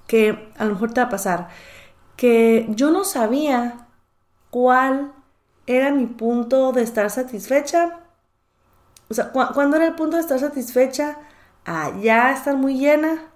que 0.06 0.50
a 0.56 0.64
lo 0.64 0.72
mejor 0.72 0.94
te 0.94 1.02
va 1.02 1.08
a 1.08 1.10
pasar, 1.10 1.48
que 2.20 2.66
yo 2.68 2.90
no 2.90 3.04
sabía 3.04 3.86
cuál 4.50 5.14
era 5.66 5.90
mi 5.90 6.04
punto 6.04 6.72
de 6.72 6.82
estar 6.82 7.08
satisfecha. 7.08 8.00
O 9.08 9.14
sea, 9.14 9.30
cuando 9.32 9.76
era 9.76 9.86
el 9.86 9.94
punto 9.94 10.16
de 10.16 10.22
estar 10.22 10.38
satisfecha? 10.38 11.16
A 11.64 11.98
ya 11.98 12.32
estar 12.32 12.56
muy 12.56 12.78
llena 12.78 13.30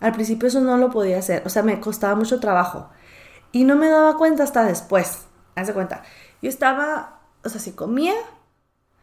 al 0.00 0.12
principio 0.12 0.48
eso 0.48 0.60
no 0.60 0.76
lo 0.76 0.90
podía 0.90 1.18
hacer, 1.18 1.42
o 1.44 1.48
sea, 1.48 1.62
me 1.62 1.80
costaba 1.80 2.14
mucho 2.14 2.40
trabajo. 2.40 2.88
Y 3.50 3.64
no 3.64 3.76
me 3.76 3.88
daba 3.88 4.16
cuenta 4.16 4.44
hasta 4.44 4.64
después. 4.64 5.26
Haz 5.54 5.72
cuenta. 5.72 6.02
Yo 6.42 6.48
estaba, 6.48 7.20
o 7.44 7.48
sea, 7.48 7.60
si 7.60 7.72
comía, 7.72 8.14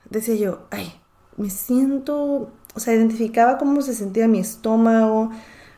decía 0.10 0.36
yo, 0.36 0.68
ay, 0.72 0.94
me 1.38 1.50
siento, 1.50 2.54
o 2.74 2.80
sea, 2.80 2.94
identificaba 2.94 3.58
cómo 3.58 3.82
se 3.82 3.94
sentía 3.94 4.28
mi 4.28 4.40
estómago, 4.40 5.32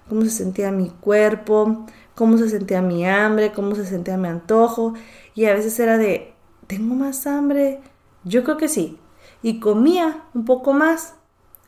cómo 0.08 0.22
se 0.22 0.30
sentía 0.30 0.72
mi 0.72 0.90
cuerpo, 0.90 1.86
cómo 2.18 2.40
se 2.40 2.50
sentía 2.50 2.82
mi 2.82 3.06
hambre, 3.06 3.52
cómo 3.52 3.76
se 3.76 3.86
sentía 3.86 4.18
mi 4.18 4.28
antojo. 4.28 4.96
Y 5.36 5.46
a 5.46 5.54
veces 5.54 5.80
era 5.80 6.00
de, 6.00 6.34
¿tengo 6.66 6.96
más 6.96 7.28
hambre? 7.28 7.80
Yo 8.24 8.44
creo 8.44 8.58
que 8.58 8.68
sí. 8.68 8.98
Y 9.44 9.60
comía 9.60 10.24
un 10.34 10.44
poco 10.44 10.74
más 10.74 11.14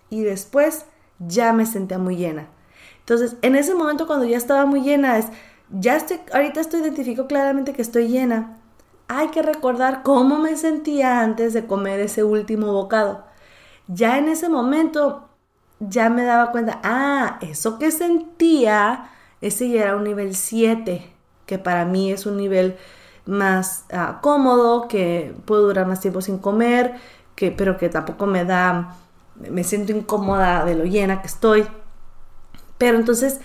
y 0.10 0.24
después 0.24 0.86
ya 1.20 1.54
me 1.54 1.68
sentía 1.68 2.00
muy 2.00 2.16
llena. 2.16 2.48
Entonces, 2.98 3.38
en 3.44 3.56
ese 3.56 3.76
momento 3.76 4.08
cuando 4.08 4.26
ya 4.26 4.38
estaba 4.38 4.66
muy 4.66 4.82
llena, 4.82 5.20
es, 5.20 5.28
ya 5.70 5.96
estoy, 5.96 6.20
ahorita 6.34 6.62
estoy 6.62 6.82
identifico 6.82 7.28
claramente 7.28 7.74
que 7.74 7.84
estoy 7.84 8.08
llena. 8.08 8.58
Hay 9.08 9.28
que 9.28 9.44
recordar 9.44 10.02
cómo 10.02 10.40
me 10.40 10.56
sentía 10.56 11.22
antes 11.22 11.54
de 11.54 11.68
comer 11.68 12.00
ese 12.00 12.24
último 12.24 12.74
bocado. 12.74 13.24
Ya 13.88 14.18
en 14.18 14.30
ese 14.30 14.50
momento 14.50 15.30
ya 15.80 16.10
me 16.10 16.24
daba 16.24 16.52
cuenta, 16.52 16.80
ah, 16.84 17.38
eso 17.42 17.78
que 17.78 17.92
sentía, 17.92 19.12
ese 19.42 19.70
ya 19.70 19.84
era 19.84 19.96
un 19.96 20.04
nivel 20.04 20.36
7, 20.36 21.10
que 21.46 21.58
para 21.58 21.86
mí 21.86 22.12
es 22.12 22.26
un 22.26 22.38
nivel 22.38 22.78
más 23.26 23.86
ah, 23.92 24.20
cómodo, 24.22 24.88
que 24.88 25.34
puedo 25.46 25.64
durar 25.64 25.88
más 25.88 26.00
tiempo 26.02 26.22
sin 26.22 26.40
comer, 26.40 26.96
que, 27.36 27.52
pero 27.52 27.78
que 27.78 27.90
tampoco 27.90 28.26
me 28.26 28.46
da 28.46 28.96
me 29.40 29.64
siento 29.64 29.94
incómoda 29.94 30.66
de 30.66 30.76
lo 30.76 30.84
llena 30.84 31.22
que 31.22 31.28
estoy. 31.28 31.66
Pero 32.78 32.98
entonces, 32.98 33.40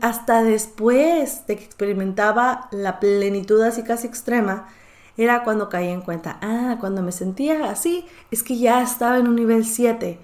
hasta 0.00 0.42
después 0.42 1.46
de 1.46 1.56
que 1.56 1.64
experimentaba 1.64 2.68
la 2.70 3.00
plenitud 3.00 3.60
así 3.62 3.82
casi 3.82 4.06
extrema, 4.06 4.68
era 5.16 5.44
cuando 5.44 5.68
caí 5.68 5.88
en 5.88 6.00
cuenta, 6.00 6.38
ah, 6.42 6.76
cuando 6.80 7.02
me 7.02 7.12
sentía 7.12 7.70
así, 7.70 8.04
es 8.30 8.42
que 8.42 8.58
ya 8.58 8.82
estaba 8.82 9.18
en 9.18 9.28
un 9.28 9.36
nivel 9.36 9.64
7. 9.64 10.18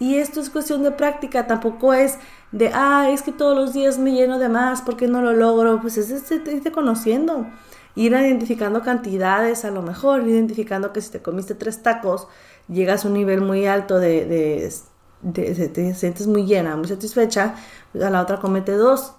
Y 0.00 0.16
esto 0.16 0.40
es 0.40 0.50
cuestión 0.50 0.82
de 0.82 0.90
práctica, 0.90 1.46
tampoco 1.46 1.94
es 1.94 2.18
de, 2.52 2.72
ah, 2.74 3.10
es 3.10 3.22
que 3.22 3.32
todos 3.32 3.56
los 3.56 3.74
días 3.74 3.98
me 3.98 4.12
lleno 4.12 4.38
de 4.38 4.48
más, 4.48 4.82
porque 4.82 5.06
no 5.06 5.20
lo 5.22 5.34
logro? 5.34 5.80
Pues 5.80 5.98
es 5.98 6.30
irte 6.32 6.72
conociendo, 6.72 7.46
ir 7.94 8.12
identificando 8.12 8.82
cantidades 8.82 9.64
a 9.66 9.70
lo 9.70 9.82
mejor, 9.82 10.26
identificando 10.26 10.92
que 10.92 11.02
si 11.02 11.10
te 11.10 11.20
comiste 11.20 11.54
tres 11.54 11.82
tacos, 11.82 12.28
llegas 12.66 13.04
a 13.04 13.08
un 13.08 13.14
nivel 13.14 13.42
muy 13.42 13.66
alto 13.66 13.98
de, 13.98 14.24
de, 14.24 15.68
te 15.68 15.94
sientes 15.94 16.26
muy 16.26 16.46
llena, 16.46 16.76
muy 16.76 16.88
satisfecha, 16.88 17.54
pues 17.92 18.02
a 18.02 18.10
la 18.10 18.22
otra 18.22 18.38
comete 18.40 18.72
dos. 18.72 19.12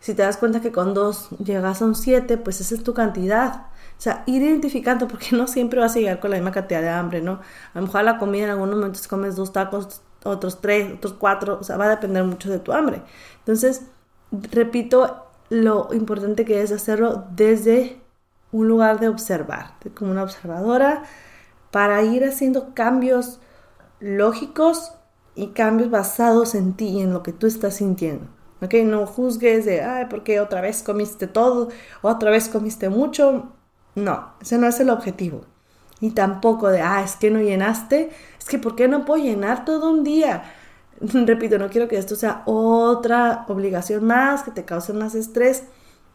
Si 0.00 0.14
te 0.14 0.22
das 0.22 0.36
cuenta 0.38 0.60
que 0.60 0.72
con 0.72 0.94
dos 0.94 1.28
llegas 1.44 1.82
a 1.82 1.84
un 1.84 1.94
siete, 1.94 2.38
pues 2.38 2.60
esa 2.60 2.74
es 2.74 2.82
tu 2.82 2.94
cantidad. 2.94 3.66
O 3.98 4.00
sea, 4.02 4.24
ir 4.26 4.42
identificando, 4.42 5.06
porque 5.08 5.28
no 5.36 5.46
siempre 5.46 5.78
vas 5.78 5.94
a 5.94 6.00
llegar 6.00 6.20
con 6.20 6.30
la 6.30 6.36
misma 6.36 6.52
cantidad 6.52 6.80
de 6.80 6.88
hambre, 6.88 7.20
¿no? 7.20 7.34
A 7.74 7.80
lo 7.80 7.82
mejor 7.82 8.02
la 8.04 8.18
comida 8.18 8.44
en 8.44 8.50
algunos 8.50 8.76
momentos 8.76 9.06
comes 9.06 9.36
dos 9.36 9.52
tacos, 9.52 10.02
otros 10.24 10.60
tres, 10.60 10.94
otros 10.94 11.14
cuatro, 11.14 11.58
o 11.60 11.64
sea, 11.64 11.76
va 11.76 11.86
a 11.86 11.90
depender 11.90 12.24
mucho 12.24 12.50
de 12.50 12.58
tu 12.58 12.72
hambre. 12.72 13.02
Entonces, 13.38 13.82
repito, 14.30 15.26
lo 15.50 15.88
importante 15.92 16.44
que 16.44 16.62
es 16.62 16.72
hacerlo 16.72 17.24
desde 17.34 18.00
un 18.52 18.68
lugar 18.68 19.00
de 19.00 19.08
observar, 19.08 19.74
como 19.94 20.10
una 20.10 20.22
observadora, 20.22 21.02
para 21.70 22.02
ir 22.02 22.24
haciendo 22.24 22.74
cambios 22.74 23.40
lógicos 24.00 24.92
y 25.34 25.48
cambios 25.48 25.90
basados 25.90 26.54
en 26.54 26.74
ti 26.74 26.88
y 26.88 27.00
en 27.00 27.12
lo 27.12 27.22
que 27.22 27.32
tú 27.32 27.46
estás 27.46 27.76
sintiendo. 27.76 28.26
¿Ok? 28.60 28.74
No 28.84 29.06
juzgues 29.06 29.64
de, 29.64 29.82
ay, 29.82 30.06
¿por 30.06 30.22
qué 30.22 30.40
otra 30.40 30.60
vez 30.60 30.82
comiste 30.82 31.26
todo? 31.26 31.68
¿Otra 32.00 32.30
vez 32.30 32.48
comiste 32.48 32.88
mucho? 32.90 33.52
No, 33.94 34.34
ese 34.40 34.58
no 34.58 34.68
es 34.68 34.78
el 34.80 34.90
objetivo. 34.90 35.42
Y 36.00 36.10
tampoco 36.10 36.68
de, 36.68 36.80
ah, 36.80 37.02
es 37.02 37.16
que 37.16 37.30
no 37.30 37.40
llenaste, 37.40 38.10
es 38.42 38.48
que 38.48 38.58
¿por 38.58 38.74
qué 38.74 38.88
no 38.88 39.04
puedo 39.04 39.22
llenar 39.22 39.64
todo 39.64 39.88
un 39.88 40.02
día? 40.02 40.42
Repito, 41.00 41.58
no 41.58 41.70
quiero 41.70 41.86
que 41.86 41.96
esto 41.96 42.16
sea 42.16 42.42
otra 42.44 43.44
obligación 43.48 44.04
más, 44.04 44.42
que 44.42 44.50
te 44.50 44.64
cause 44.64 44.92
más 44.92 45.14
estrés. 45.14 45.62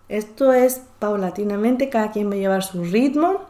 Esto 0.09 0.51
es 0.51 0.81
paulatinamente, 0.99 1.89
cada 1.89 2.11
quien 2.11 2.29
va 2.29 2.33
a 2.33 2.37
llevar 2.37 2.63
su 2.63 2.83
ritmo, 2.83 3.45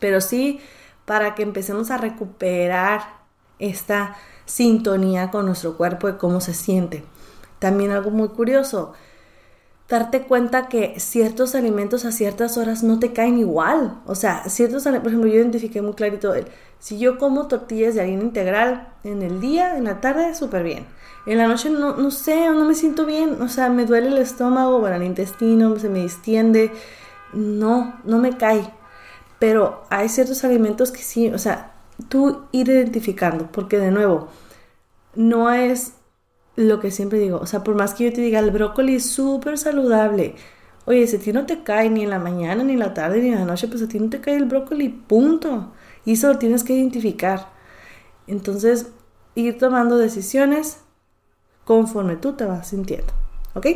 pero 0.00 0.20
sí 0.20 0.60
para 1.04 1.36
que 1.36 1.44
empecemos 1.44 1.92
a 1.92 1.96
recuperar 1.96 3.02
esta 3.60 4.16
sintonía 4.46 5.30
con 5.30 5.46
nuestro 5.46 5.76
cuerpo 5.76 6.08
y 6.08 6.14
cómo 6.14 6.40
se 6.40 6.54
siente. 6.54 7.04
También 7.60 7.92
algo 7.92 8.10
muy 8.10 8.28
curioso, 8.30 8.94
darte 9.88 10.22
cuenta 10.22 10.68
que 10.68 10.98
ciertos 10.98 11.54
alimentos 11.54 12.04
a 12.04 12.12
ciertas 12.12 12.58
horas 12.58 12.82
no 12.82 12.98
te 12.98 13.12
caen 13.12 13.38
igual. 13.38 14.00
O 14.06 14.14
sea, 14.14 14.48
ciertos 14.48 14.84
por 14.84 15.06
ejemplo, 15.06 15.28
yo 15.28 15.36
identifiqué 15.36 15.82
muy 15.82 15.94
clarito, 15.94 16.34
el, 16.34 16.46
si 16.78 16.98
yo 16.98 17.18
como 17.18 17.48
tortillas 17.48 17.94
de 17.94 18.02
harina 18.02 18.22
integral 18.22 18.92
en 19.04 19.22
el 19.22 19.40
día, 19.40 19.76
en 19.76 19.84
la 19.84 20.00
tarde, 20.00 20.34
súper 20.34 20.62
bien. 20.62 20.86
En 21.26 21.38
la 21.38 21.48
noche 21.48 21.70
no, 21.70 21.96
no 21.96 22.10
sé, 22.10 22.48
no 22.50 22.64
me 22.64 22.74
siento 22.74 23.06
bien, 23.06 23.40
o 23.42 23.48
sea, 23.48 23.68
me 23.68 23.84
duele 23.86 24.08
el 24.08 24.18
estómago, 24.18 24.78
bueno, 24.80 24.96
el 24.96 25.02
intestino, 25.02 25.76
se 25.78 25.88
me 25.88 26.00
distiende, 26.00 26.70
no, 27.32 28.00
no 28.04 28.18
me 28.18 28.36
cae. 28.36 28.72
Pero 29.38 29.84
hay 29.90 30.08
ciertos 30.08 30.44
alimentos 30.44 30.92
que 30.92 31.02
sí, 31.02 31.28
o 31.28 31.38
sea, 31.38 31.72
tú 32.08 32.44
ir 32.52 32.68
identificando, 32.68 33.50
porque 33.50 33.78
de 33.78 33.90
nuevo, 33.90 34.28
no 35.14 35.50
es 35.52 35.94
lo 36.56 36.80
que 36.80 36.90
siempre 36.90 37.18
digo, 37.18 37.38
o 37.38 37.46
sea, 37.46 37.62
por 37.62 37.74
más 37.74 37.94
que 37.94 38.04
yo 38.04 38.12
te 38.12 38.20
diga, 38.22 38.38
el 38.40 38.50
brócoli 38.50 38.96
es 38.96 39.06
súper 39.06 39.58
saludable. 39.58 40.34
Oye, 40.86 41.06
si 41.06 41.16
a 41.16 41.20
ti 41.20 41.32
no 41.32 41.46
te 41.46 41.62
cae 41.62 41.90
ni 41.90 42.04
en 42.04 42.10
la 42.10 42.18
mañana, 42.18 42.64
ni 42.64 42.74
en 42.74 42.78
la 42.78 42.94
tarde, 42.94 43.20
ni 43.20 43.28
en 43.28 43.40
la 43.40 43.44
noche, 43.44 43.68
pues 43.68 43.82
a 43.82 43.88
ti 43.88 43.98
no 43.98 44.08
te 44.08 44.20
cae 44.20 44.36
el 44.36 44.46
brócoli, 44.46 44.88
punto. 44.88 45.72
Y 46.04 46.12
eso 46.12 46.28
lo 46.28 46.38
tienes 46.38 46.64
que 46.64 46.74
identificar. 46.74 47.48
Entonces, 48.26 48.92
ir 49.34 49.58
tomando 49.58 49.98
decisiones 49.98 50.80
conforme 51.64 52.16
tú 52.16 52.32
te 52.34 52.44
vas 52.44 52.68
sintiendo. 52.68 53.12
¿Ok? 53.54 53.66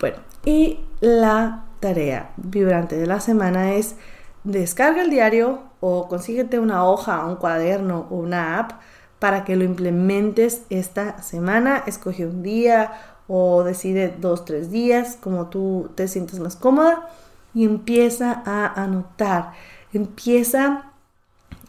Bueno, 0.00 0.18
y 0.44 0.80
la 1.00 1.66
tarea 1.80 2.32
vibrante 2.36 2.96
de 2.96 3.06
la 3.06 3.20
semana 3.20 3.74
es 3.74 3.96
descarga 4.44 5.02
el 5.02 5.10
diario 5.10 5.62
o 5.80 6.08
consíguete 6.08 6.58
una 6.58 6.84
hoja, 6.84 7.26
un 7.26 7.36
cuaderno 7.36 8.06
o 8.10 8.16
una 8.16 8.58
app 8.58 8.80
para 9.22 9.44
que 9.44 9.54
lo 9.54 9.62
implementes 9.62 10.62
esta 10.68 11.22
semana. 11.22 11.84
Escoge 11.86 12.26
un 12.26 12.42
día 12.42 12.90
o 13.28 13.62
decide 13.62 14.12
dos, 14.20 14.44
tres 14.44 14.72
días, 14.72 15.16
como 15.20 15.46
tú 15.46 15.90
te 15.94 16.08
sientes 16.08 16.40
más 16.40 16.56
cómoda, 16.56 17.08
y 17.54 17.64
empieza 17.64 18.42
a 18.44 18.82
anotar, 18.82 19.52
empieza 19.92 20.90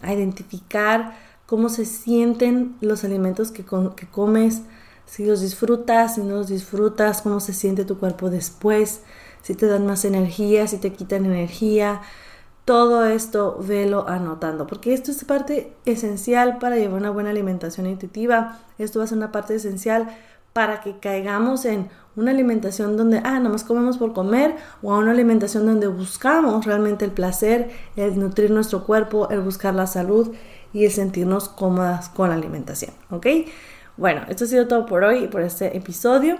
a 0.02 0.13
identificar 0.13 1.16
cómo 1.46 1.70
se 1.70 1.86
sienten 1.86 2.76
los 2.82 3.04
alimentos 3.04 3.52
que, 3.52 3.63
que 3.63 4.08
comes, 4.08 4.63
si 5.06 5.24
los 5.24 5.42
disfrutas, 5.42 6.16
si 6.16 6.22
no 6.22 6.38
los 6.38 6.48
disfrutas, 6.48 7.22
cómo 7.22 7.39
se 7.39 7.54
siente 7.54 7.86
tu 7.86 8.00
cuerpo 8.00 8.32
después, 8.32 9.02
si 9.44 9.54
te 9.54 9.68
dan 9.68 9.86
más 9.86 10.06
energía, 10.06 10.66
si 10.66 10.80
te 10.80 10.92
quitan 10.92 11.26
energía, 11.26 12.02
todo 12.65 13.06
esto 13.06 13.58
velo 13.60 14.06
anotando, 14.08 14.67
porque 14.67 14.93
esto 14.93 15.12
es 15.12 15.26
parte 15.26 15.73
esencial 15.86 16.60
para 16.60 16.78
llevar 16.78 16.99
una 16.99 17.10
buena 17.10 17.30
alimentación 17.30 17.88
intuitiva. 17.88 18.60
Esto 18.78 18.99
va 18.99 19.06
a 19.06 19.08
ser 19.08 19.17
una 19.17 19.32
parte 19.32 19.56
esencial 19.56 20.08
para 20.54 20.82
que 20.82 20.99
caigamos 20.99 21.65
en 21.65 21.89
una 22.15 22.32
alimentación 22.32 22.95
donde, 22.95 23.17
ah, 23.17 23.39
nada 23.39 23.49
más 23.49 23.63
comemos 23.63 23.97
por 23.97 24.13
comer, 24.13 24.56
o 24.82 24.93
a 24.93 24.99
una 24.99 25.12
alimentación 25.12 25.65
donde 25.65 25.88
buscamos 25.88 26.65
realmente 26.65 27.06
el 27.06 27.12
placer, 27.12 27.71
el 27.95 28.19
nutrir 28.19 28.52
nuestro 28.52 28.86
cuerpo, 28.86 29.30
el 29.30 29.41
buscar 29.41 29.73
la 29.73 29.88
salud 29.88 30.34
y 30.71 30.86
el 30.86 30.91
sentirnos 30.91 31.49
cómodas 31.49 32.10
con 32.10 32.30
la 32.30 32.36
alimentación, 32.36 32.91
¿ok? 33.10 33.28
Bueno, 33.97 34.21
esto 34.30 34.45
ha 34.45 34.47
sido 34.47 34.67
todo 34.67 34.86
por 34.86 35.04
hoy 35.04 35.26
y 35.26 35.28
por 35.28 35.41
este 35.41 35.76
episodio. 35.76 36.38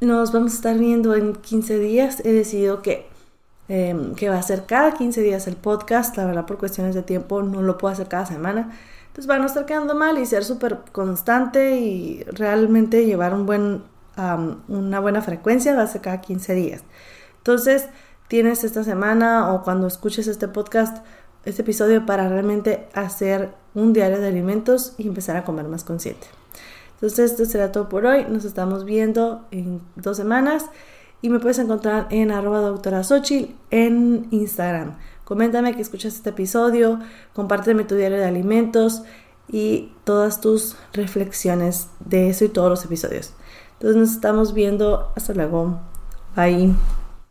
Nos 0.00 0.32
vamos 0.32 0.52
a 0.52 0.56
estar 0.56 0.78
viendo 0.78 1.14
en 1.14 1.34
15 1.34 1.78
días. 1.78 2.20
He 2.24 2.32
decidido 2.32 2.82
que 2.82 3.06
Em, 3.68 4.14
que 4.14 4.30
va 4.30 4.38
a 4.38 4.42
ser 4.42 4.64
cada 4.64 4.94
15 4.94 5.20
días 5.20 5.46
el 5.46 5.56
podcast. 5.56 6.16
La 6.16 6.24
verdad, 6.24 6.46
por 6.46 6.56
cuestiones 6.56 6.94
de 6.94 7.02
tiempo 7.02 7.42
no 7.42 7.60
lo 7.60 7.76
puedo 7.76 7.92
hacer 7.92 8.08
cada 8.08 8.24
semana. 8.24 8.72
Entonces, 9.08 9.26
van 9.26 9.42
a 9.42 9.46
estar 9.46 9.66
quedando 9.66 9.94
mal 9.94 10.18
y 10.18 10.24
ser 10.24 10.44
súper 10.44 10.78
constante 10.90 11.78
y 11.78 12.24
realmente 12.24 13.04
llevar 13.04 13.34
un 13.34 13.44
buen, 13.44 13.82
una 14.68 15.00
buena 15.00 15.20
frecuencia 15.20 15.76
va 15.76 15.82
a 15.82 15.86
ser 15.86 16.00
cada 16.00 16.20
15 16.22 16.54
días. 16.54 16.82
Entonces, 17.38 17.88
tienes 18.28 18.64
esta 18.64 18.84
semana 18.84 19.52
o 19.52 19.62
cuando 19.64 19.86
escuches 19.86 20.28
este 20.28 20.48
podcast, 20.48 21.04
este 21.44 21.60
episodio 21.62 22.06
para 22.06 22.28
realmente 22.28 22.88
hacer 22.94 23.50
un 23.74 23.92
diario 23.92 24.18
de 24.18 24.28
alimentos 24.28 24.94
y 24.96 25.06
empezar 25.06 25.36
a 25.36 25.44
comer 25.44 25.66
más 25.68 25.84
consciente. 25.84 26.26
Entonces, 26.94 27.32
esto 27.32 27.44
será 27.44 27.70
todo 27.70 27.90
por 27.90 28.06
hoy. 28.06 28.24
Nos 28.28 28.46
estamos 28.46 28.86
viendo 28.86 29.46
en 29.50 29.82
dos 29.94 30.16
semanas 30.16 30.64
y 31.20 31.30
me 31.30 31.40
puedes 31.40 31.58
encontrar 31.58 32.06
en 32.10 32.30
arroba 32.30 32.60
doctora 32.60 33.02
en 33.70 34.28
Instagram. 34.30 34.96
Coméntame 35.24 35.74
que 35.74 35.82
escuchas 35.82 36.14
este 36.14 36.30
episodio, 36.30 37.00
compárteme 37.34 37.84
tu 37.84 37.94
diario 37.94 38.18
de 38.18 38.24
alimentos 38.24 39.02
y 39.48 39.92
todas 40.04 40.40
tus 40.40 40.76
reflexiones 40.92 41.88
de 42.00 42.30
eso 42.30 42.44
y 42.44 42.48
todos 42.48 42.70
los 42.70 42.84
episodios. 42.84 43.34
Entonces 43.74 43.96
nos 43.96 44.10
estamos 44.10 44.54
viendo. 44.54 45.12
Hasta 45.16 45.34
luego. 45.34 45.80
Bye. 46.34 46.74